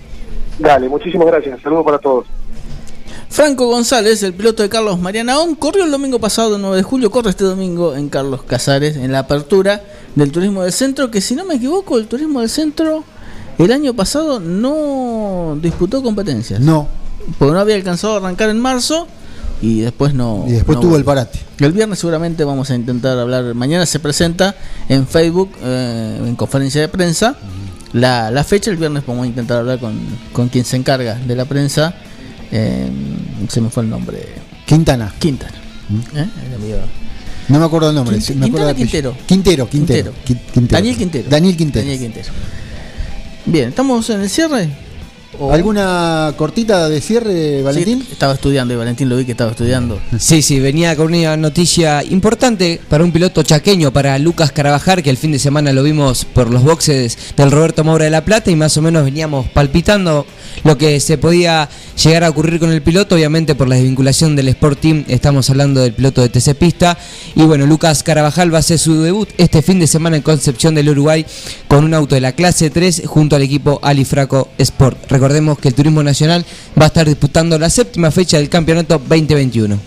Dale, 0.59 0.89
muchísimas 0.89 1.27
gracias. 1.27 1.61
Saludos 1.61 1.85
para 1.85 1.99
todos. 1.99 2.27
Franco 3.29 3.67
González, 3.67 4.23
el 4.23 4.35
piloto 4.35 4.63
de 4.63 4.69
Carlos 4.69 4.99
Marianaón, 5.01 5.55
corrió 5.55 5.85
el 5.85 5.91
domingo 5.91 6.19
pasado, 6.19 6.59
9 6.59 6.77
de 6.77 6.83
julio, 6.83 7.11
corre 7.11 7.31
este 7.31 7.45
domingo 7.45 7.97
en 7.97 8.11
Carlos 8.11 8.43
Casares, 8.43 8.97
en 8.97 9.11
la 9.11 9.21
apertura 9.21 9.83
del 10.15 10.31
turismo 10.31 10.63
del 10.63 10.73
centro, 10.73 11.11
que 11.11 11.23
si 11.23 11.35
no 11.35 11.47
me 11.47 11.55
equivoco, 11.55 11.97
el 11.97 12.09
turismo 12.09 12.41
del 12.41 12.51
centro 12.51 13.05
el 13.59 13.73
año 13.73 13.95
pasado 13.95 14.41
no 14.41 15.59
disputó 15.61 16.03
competencias. 16.03 16.61
No. 16.61 16.89
Porque 17.39 17.53
no 17.55 17.61
había 17.61 17.75
alcanzado 17.77 18.15
a 18.15 18.17
arrancar 18.19 18.51
en 18.51 18.59
marzo 18.61 19.07
y 19.61 19.81
después 19.81 20.13
no. 20.15 20.45
Y 20.49 20.53
después 20.53 20.77
no 20.77 20.83
tuvo 20.83 20.97
el 20.97 21.05
parate. 21.05 21.39
El 21.59 21.73
viernes 21.73 21.99
seguramente 22.01 22.43
vamos 22.45 22.71
a 22.71 22.75
intentar 22.75 23.19
hablar. 23.19 23.55
Mañana 23.55 23.87
se 23.87 24.01
presenta 24.01 24.57
en 24.89 25.07
Facebook, 25.07 25.51
eh, 25.63 26.19
en 26.27 26.35
conferencia 26.35 26.81
de 26.81 26.89
prensa, 26.89 27.37
la, 27.93 28.31
la 28.33 28.43
fecha. 28.43 28.71
El 28.71 28.77
viernes 28.77 29.05
vamos 29.07 29.25
a 29.25 29.27
intentar 29.29 29.59
hablar 29.59 29.79
con, 29.79 29.95
con 30.33 30.49
quien 30.49 30.65
se 30.65 30.77
encarga 30.77 31.15
de 31.15 31.37
la 31.37 31.45
prensa. 31.45 31.95
eh, 32.51 32.91
se 33.49 33.61
me 33.61 33.71
fue 33.71 33.85
el 33.85 33.91
nombre. 33.91 34.19
Quintana. 34.67 35.13
Quintana. 35.19 35.53
¿eh? 36.17 36.27
El 36.49 36.55
amigo. 36.57 36.79
No 37.49 37.59
me 37.61 37.65
acuerdo 37.67 37.91
el 37.91 37.95
nombre. 37.95 38.17
Quint- 38.19 38.35
me 38.37 38.47
acuerdo. 38.47 38.75
Quintero. 38.75 39.15
Quintero, 39.27 39.69
Quintero. 39.69 40.13
Qui- 40.27 40.39
Quintero. 40.53 40.69
Daniel 40.79 40.97
Quintero. 40.97 41.29
Daniel 41.31 41.57
Quintero. 41.57 41.85
Daniel 41.87 42.01
Quintero. 42.01 42.33
Bien, 43.45 43.71
¿estamos 43.71 44.09
en 44.11 44.21
el 44.21 44.31
cierre? 44.31 44.69
¿O- 45.39 45.51
¿Alguna 45.53 46.35
cortita 46.37 46.89
de 46.91 47.01
cierre, 47.01 47.63
Valentín? 47.63 48.01
Sí, 48.03 48.09
estaba 48.13 48.35
estudiando 48.35 48.75
y 48.75 48.77
Valentín 48.77 49.09
lo 49.09 49.17
vi 49.17 49.25
que 49.25 49.33
estaba 49.33 49.51
estudiando. 49.53 49.99
Sí, 50.19 50.43
sí, 50.43 50.61
venía 50.61 50.95
con 50.95 51.07
una 51.15 51.37
noticia 51.39 52.05
importante 52.05 52.81
para 52.89 53.03
un 53.03 53.13
piloto 53.13 53.43
chaqueño, 53.43 53.93
para 53.93 54.19
Lucas 54.19 54.53
Carabajal, 54.53 55.03
que 55.03 55.09
el 55.11 55.17
fin 55.17 55.33
de 55.33 55.39
semana 55.39 55.73
lo 55.73 55.83
vimos 55.83 56.27
por 56.27 56.51
los 56.51 56.63
boxes 56.63 57.17
del 57.37 57.51
Roberto 57.51 57.83
Moura 57.83 58.05
de 58.05 58.11
la 58.11 58.25
Plata 58.25 58.51
y 58.51 58.57
más 58.57 58.77
o 58.77 58.83
menos 58.83 59.05
veníamos 59.05 59.49
palpitando 59.49 60.27
lo 60.65 60.77
que 60.77 61.01
se 61.01 61.17
podía 61.17 61.69
llegar 62.03 62.25
a 62.25 62.31
ocurrir 62.31 62.61
con 62.61 62.71
el 62.71 62.83
piloto, 62.83 63.15
obviamente 63.15 63.55
por 63.55 63.69
la 63.69 63.77
desvinculación 63.77 64.37
del 64.37 64.49
Sport 64.49 64.81
Team, 64.81 65.05
estamos 65.09 65.49
hablando 65.49 65.81
del 65.81 65.95
piloto 65.95 66.21
de 66.21 66.29
TC 66.29 66.55
Pista. 66.55 66.99
Y 67.35 67.43
bueno, 67.45 67.65
Lucas 67.67 68.03
Carabajal 68.03 68.53
va 68.53 68.59
a 68.59 68.61
hacer 68.61 68.79
su 68.79 69.01
debut 69.03 69.29
este 69.39 69.63
fin 69.63 69.79
de 69.81 69.87
semana 69.87 70.17
en 70.17 70.23
Concepción 70.23 70.75
del 70.75 70.91
Uruguay 70.91 71.25
con 71.69 71.85
un 71.85 71.95
auto 71.95 72.15
de 72.15 72.21
la 72.21 72.33
clase 72.33 72.69
3 72.71 73.03
junto 73.07 73.35
al 73.35 73.43
equipo 73.43 73.81
Alifraco 73.83 74.49
Sport. 74.59 75.11
Recordemos 75.33 75.59
que 75.61 75.69
el 75.69 75.75
Turismo 75.75 76.03
Nacional 76.03 76.45
va 76.79 76.85
a 76.85 76.87
estar 76.89 77.07
disputando 77.09 77.59
la 77.59 77.71
séptima 77.71 78.11
fecha 78.11 78.37
del 78.37 78.51
campeonato 78.51 78.99
2021. 78.99 79.79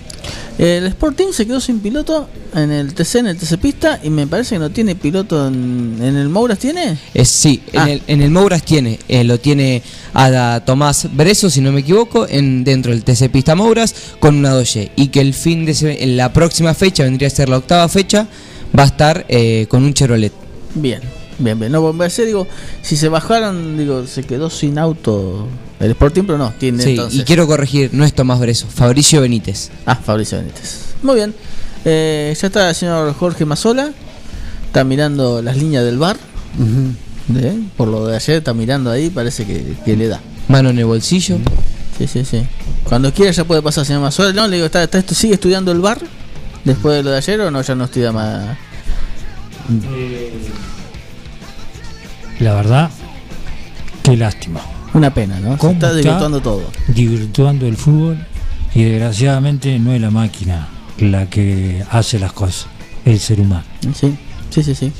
El 0.57 0.87
Sporting 0.87 1.27
se 1.33 1.45
quedó 1.45 1.59
sin 1.61 1.81
piloto 1.81 2.27
en 2.55 2.71
el 2.71 2.95
TC, 2.95 3.15
en 3.19 3.27
el 3.27 3.37
TC 3.37 3.57
Pista, 3.59 3.99
y 4.01 4.09
me 4.09 4.25
parece 4.25 4.55
que 4.55 4.59
no 4.59 4.71
tiene 4.71 4.95
piloto 4.95 5.47
en, 5.47 5.97
en 6.01 6.15
el 6.15 6.29
Mouras, 6.29 6.57
¿tiene? 6.57 6.97
Es, 7.13 7.29
sí, 7.29 7.61
Ah. 7.75 7.83
en, 7.83 7.89
el, 7.89 8.01
en 8.07 8.21
el 8.23 8.31
Mouras 8.31 8.63
tiene, 8.63 8.97
eh, 9.07 9.23
lo 9.23 9.37
tiene 9.39 9.83
a 10.15 10.63
Tomás 10.65 11.09
Breso, 11.15 11.51
si 11.51 11.61
no 11.61 11.71
me 11.71 11.81
equivoco, 11.81 12.25
en, 12.27 12.63
dentro 12.63 12.91
del 12.91 13.03
TC 13.03 13.29
Pista 13.29 13.53
Mouras 13.53 13.93
con 14.19 14.35
una 14.37 14.49
doye. 14.49 14.91
Y 14.95 15.09
que 15.09 15.21
el 15.21 15.35
fin 15.35 15.63
de 15.67 15.75
se- 15.75 16.03
en 16.03 16.17
la 16.17 16.33
próxima 16.33 16.73
fecha, 16.73 17.03
vendría 17.03 17.27
a 17.27 17.31
ser 17.31 17.49
la 17.49 17.57
octava 17.59 17.87
fecha, 17.87 18.27
va 18.75 18.81
a 18.81 18.87
estar 18.87 19.25
eh, 19.29 19.67
con 19.69 19.83
un 19.83 19.93
Chevrolet. 19.93 20.33
Bien, 20.73 21.01
bien, 21.39 21.59
bien. 21.59 21.71
No, 21.71 21.91
me 21.91 21.97
parece, 21.97 22.25
digo, 22.25 22.47
si 22.81 22.97
se 22.97 23.09
bajaron, 23.09 23.77
digo, 23.77 24.05
se 24.07 24.23
quedó 24.23 24.49
sin 24.49 24.77
auto 24.79 25.47
el 25.79 25.91
Sporting, 25.91 26.23
pero 26.23 26.37
no, 26.37 26.53
tiene 26.57 26.83
Sí, 26.83 26.91
entonces. 26.91 27.19
y 27.19 27.23
quiero 27.23 27.47
corregir, 27.47 27.89
no 27.93 28.05
es 28.05 28.13
Tomás 28.13 28.39
Breso, 28.39 28.67
Fabricio 28.67 29.21
Benítez. 29.21 29.71
Ah, 29.85 29.95
Fabricio 29.95 30.37
Benítez. 30.37 30.95
Muy 31.03 31.15
bien. 31.15 31.33
Eh, 31.83 32.35
ya 32.39 32.47
está 32.47 32.69
el 32.69 32.75
señor 32.75 33.13
Jorge 33.13 33.45
Mazola. 33.45 33.91
Está 34.67 34.83
mirando 34.83 35.41
las 35.41 35.55
líneas 35.57 35.83
del 35.85 35.97
bar. 35.97 36.17
¿Eh? 37.35 37.59
Por 37.77 37.87
lo 37.87 38.07
de 38.07 38.15
ayer 38.15 38.37
está 38.37 38.53
mirando 38.53 38.91
ahí, 38.91 39.09
parece 39.09 39.45
que, 39.45 39.75
que 39.83 39.95
le 39.95 40.07
da. 40.07 40.21
Mano 40.47 40.69
en 40.69 40.79
el 40.79 40.85
bolsillo. 40.85 41.37
Sí, 41.97 42.07
sí, 42.07 42.25
sí. 42.25 42.43
Cuando 42.83 43.13
quiera 43.13 43.31
ya 43.31 43.43
puede 43.45 43.61
pasar, 43.61 43.85
señor 43.85 44.01
Mazola. 44.01 44.33
No, 44.33 44.47
le 44.47 44.55
digo, 44.57 44.65
¿está, 44.65 44.83
está, 44.83 45.01
¿sigue 45.13 45.35
estudiando 45.35 45.71
el 45.71 45.79
bar 45.79 45.99
después 46.63 46.97
de 46.97 47.03
lo 47.03 47.11
de 47.11 47.17
ayer 47.17 47.39
o 47.41 47.51
no? 47.51 47.61
Ya 47.61 47.75
no 47.75 47.85
estudia 47.85 48.11
más. 48.11 48.57
La 52.39 52.53
verdad, 52.53 52.89
qué 54.03 54.17
lástima. 54.17 54.61
Una 54.93 55.13
pena, 55.13 55.39
¿no? 55.39 55.53
Se 55.53 55.57
¿Cómo 55.59 55.73
está 55.73 55.93
desvirtuando 55.93 56.41
todo. 56.41 56.63
Divirtuando 56.87 57.67
el 57.67 57.77
fútbol 57.77 58.25
y 58.73 58.83
desgraciadamente 58.83 59.77
no 59.79 59.93
es 59.93 60.01
la 60.01 60.11
máquina 60.11 60.67
la 60.99 61.29
que 61.29 61.83
hace 61.89 62.19
las 62.19 62.33
cosas, 62.33 62.67
el 63.03 63.19
ser 63.19 63.41
humano. 63.41 63.63
Sí, 63.93 64.15
sí, 64.49 64.63
sí, 64.63 64.75
sí. 64.75 64.91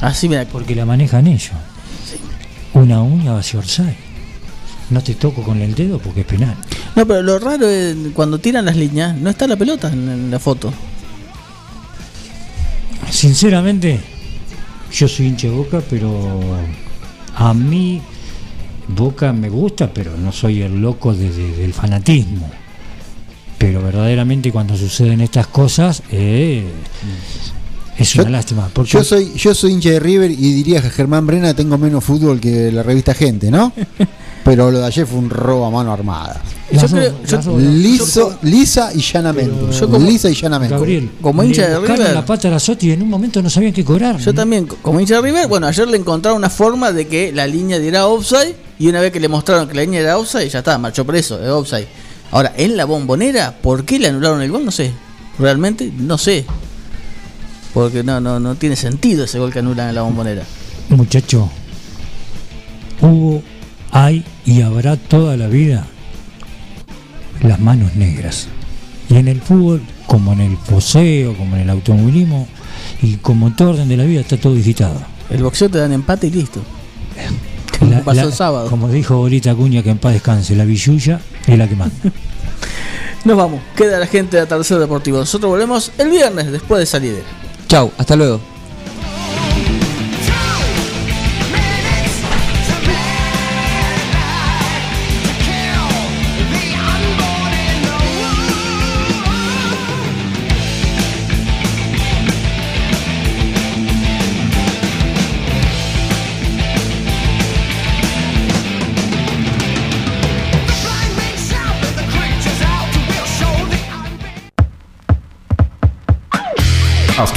Así 0.00 0.28
me 0.28 0.44
Porque 0.46 0.74
la 0.74 0.84
manejan 0.84 1.26
ellos. 1.26 1.52
Una 2.74 3.02
uña 3.02 3.32
va 3.32 3.40
a 3.40 3.42
ser 3.42 3.60
offside. 3.60 3.96
No 4.90 5.00
te 5.02 5.14
toco 5.14 5.42
con 5.42 5.60
el 5.60 5.74
dedo 5.74 5.98
porque 5.98 6.20
es 6.20 6.26
penal. 6.26 6.56
No, 6.96 7.06
pero 7.06 7.22
lo 7.22 7.38
raro 7.38 7.66
es 7.68 7.96
cuando 8.12 8.38
tiran 8.38 8.64
las 8.64 8.76
líneas, 8.76 9.16
no 9.16 9.30
está 9.30 9.46
la 9.46 9.56
pelota 9.56 9.88
en 9.88 10.30
la 10.30 10.38
foto. 10.38 10.72
Sinceramente, 13.10 14.00
yo 14.92 15.08
soy 15.08 15.26
hincha 15.26 15.48
de 15.48 15.54
Boca, 15.54 15.82
pero 15.88 16.40
a 17.34 17.54
mí 17.54 18.00
Boca 18.88 19.32
me 19.32 19.48
gusta, 19.48 19.92
pero 19.92 20.16
no 20.16 20.32
soy 20.32 20.62
el 20.62 20.80
loco 20.80 21.14
de- 21.14 21.30
de- 21.30 21.56
del 21.56 21.72
fanatismo. 21.72 22.50
Pero 23.58 23.80
verdaderamente 23.82 24.50
cuando 24.50 24.76
suceden 24.76 25.20
estas 25.20 25.46
cosas, 25.46 26.02
eh, 26.10 26.64
es 27.96 28.14
una 28.16 28.28
lástima. 28.30 28.68
Porque 28.72 28.90
Yo 28.90 29.04
soy, 29.04 29.32
yo 29.36 29.54
soy 29.54 29.72
hincha 29.72 29.90
de 29.90 30.00
River 30.00 30.30
y 30.30 30.52
diría 30.54 30.82
que 30.82 30.90
Germán 30.90 31.26
Brena 31.26 31.54
tengo 31.54 31.78
menos 31.78 32.02
fútbol 32.02 32.40
que 32.40 32.72
la 32.72 32.82
revista 32.82 33.14
Gente, 33.14 33.50
¿no? 33.50 33.72
Pero 34.44 34.70
lo 34.72 34.78
de 34.80 34.86
ayer 34.86 35.06
fue 35.06 35.18
un 35.20 35.30
robo 35.30 35.66
a 35.66 35.70
mano 35.70 35.92
armada. 35.92 36.40
Dos, 36.70 36.90
las- 36.92 37.46
Liso, 37.46 38.38
lisa 38.42 38.90
y 38.94 39.00
llanamente. 39.00 39.54
Yo 39.78 39.88
como- 39.88 40.04
lisa 40.06 40.30
y 40.30 40.34
llanamente. 40.34 40.74
Gabriel, 40.74 41.10
como 41.20 41.44
hincha 41.44 41.68
de 41.68 41.78
River- 41.78 42.14
la 42.14 42.24
pata 42.24 42.48
a 42.48 42.50
la 42.50 42.58
Sotti 42.58 42.88
y 42.88 42.90
en 42.92 43.02
un 43.02 43.08
momento 43.08 43.40
no 43.40 43.48
sabían 43.50 43.72
qué 43.72 43.84
cobrar. 43.84 44.18
Yo 44.18 44.34
también, 44.34 44.66
co- 44.66 44.76
como 44.82 44.98
hincha 45.00 45.16
de 45.16 45.22
River, 45.22 45.46
bueno, 45.46 45.66
ayer 45.68 45.86
le 45.86 45.96
encontraron 45.96 46.38
una 46.38 46.50
forma 46.50 46.90
de 46.92 47.06
que 47.06 47.30
la 47.32 47.46
línea 47.46 47.78
diera 47.78 48.06
offside 48.08 48.54
y 48.80 48.88
una 48.88 49.00
vez 49.00 49.12
que 49.12 49.20
le 49.20 49.28
mostraron 49.28 49.68
que 49.68 49.74
la 49.74 49.82
línea 49.82 50.00
era 50.00 50.18
offside, 50.18 50.48
ya 50.48 50.58
está, 50.60 50.76
marchó 50.78 51.04
preso, 51.04 51.40
es 51.40 51.48
offside. 51.48 51.86
Ahora, 52.32 52.52
en 52.56 52.76
la 52.76 52.84
bombonera, 52.86 53.54
¿por 53.62 53.84
qué 53.84 53.98
le 54.00 54.08
anularon 54.08 54.42
el 54.42 54.50
gol? 54.50 54.64
No 54.64 54.70
sé. 54.72 54.90
Realmente, 55.38 55.92
no 55.96 56.18
sé. 56.18 56.44
Porque 57.74 58.02
no, 58.02 58.20
no, 58.20 58.40
no 58.40 58.54
tiene 58.56 58.74
sentido 58.76 59.24
ese 59.24 59.38
gol 59.38 59.52
que 59.52 59.60
anulan 59.60 59.90
en 59.90 59.94
la 59.94 60.02
bombonera. 60.02 60.42
Muchacho, 60.88 61.48
hubo, 63.00 63.42
hay 63.92 64.24
y 64.44 64.62
habrá 64.62 64.96
toda 64.96 65.36
la 65.36 65.46
vida 65.46 65.86
las 67.42 67.60
manos 67.60 67.94
negras. 67.94 68.48
Y 69.08 69.16
en 69.16 69.28
el 69.28 69.40
fútbol, 69.40 69.82
como 70.06 70.32
en 70.32 70.40
el 70.40 70.56
poseo, 70.56 71.36
como 71.36 71.56
en 71.56 71.62
el 71.62 71.70
automovilismo, 71.70 72.48
y 73.02 73.16
como 73.16 73.48
en 73.48 73.56
todo 73.56 73.70
orden 73.70 73.88
de 73.88 73.96
la 73.96 74.04
vida 74.04 74.20
está 74.20 74.36
todo 74.36 74.54
digitado. 74.54 74.94
El 75.30 75.42
boxeo 75.42 75.68
te 75.70 75.78
dan 75.78 75.92
empate 75.92 76.26
y 76.28 76.30
listo. 76.30 76.60
La- 77.80 78.00
pasó 78.00 78.20
la- 78.20 78.26
el 78.28 78.32
sábado. 78.32 78.70
Como 78.70 78.88
dijo 78.88 79.14
ahorita 79.14 79.54
Cuña, 79.54 79.82
que 79.82 79.90
en 79.90 79.98
paz 79.98 80.12
descanse, 80.12 80.54
la 80.54 80.64
billulla 80.64 81.20
es 81.46 81.58
la 81.58 81.68
que 81.68 81.74
manda. 81.76 81.94
Nos 83.24 83.36
vamos. 83.36 83.60
Queda 83.76 83.98
la 83.98 84.06
gente 84.06 84.36
de 84.36 84.42
Atardecer 84.44 84.78
Deportivo. 84.78 85.18
Nosotros 85.18 85.50
volvemos 85.50 85.90
el 85.98 86.08
viernes 86.10 86.50
después 86.52 86.78
de 86.80 86.86
salir. 86.86 87.22
Chau, 87.68 87.90
hasta 87.98 88.14
luego. 88.16 88.40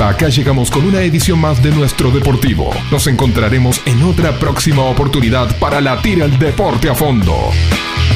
Acá 0.05 0.29
llegamos 0.29 0.69
con 0.69 0.85
una 0.85 1.01
edición 1.01 1.39
más 1.39 1.63
de 1.63 1.71
nuestro 1.71 2.11
Deportivo. 2.11 2.69
Nos 2.91 3.07
encontraremos 3.07 3.81
en 3.87 4.03
otra 4.03 4.37
próxima 4.37 4.83
oportunidad 4.83 5.57
para 5.57 5.81
latir 5.81 6.21
el 6.21 6.37
deporte 6.37 6.89
a 6.89 6.93
fondo. 6.93 7.35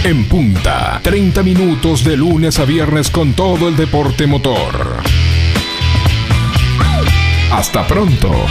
En 0.03 0.25
punta, 0.25 0.99
30 1.01 1.41
minutos 1.41 2.03
de 2.03 2.15
lunes 2.15 2.59
a 2.59 2.65
viernes 2.65 3.09
con 3.09 3.33
todo 3.33 3.67
el 3.67 3.75
deporte 3.75 4.27
motor. 4.27 4.97
Hasta 7.51 7.87
pronto. 7.87 8.45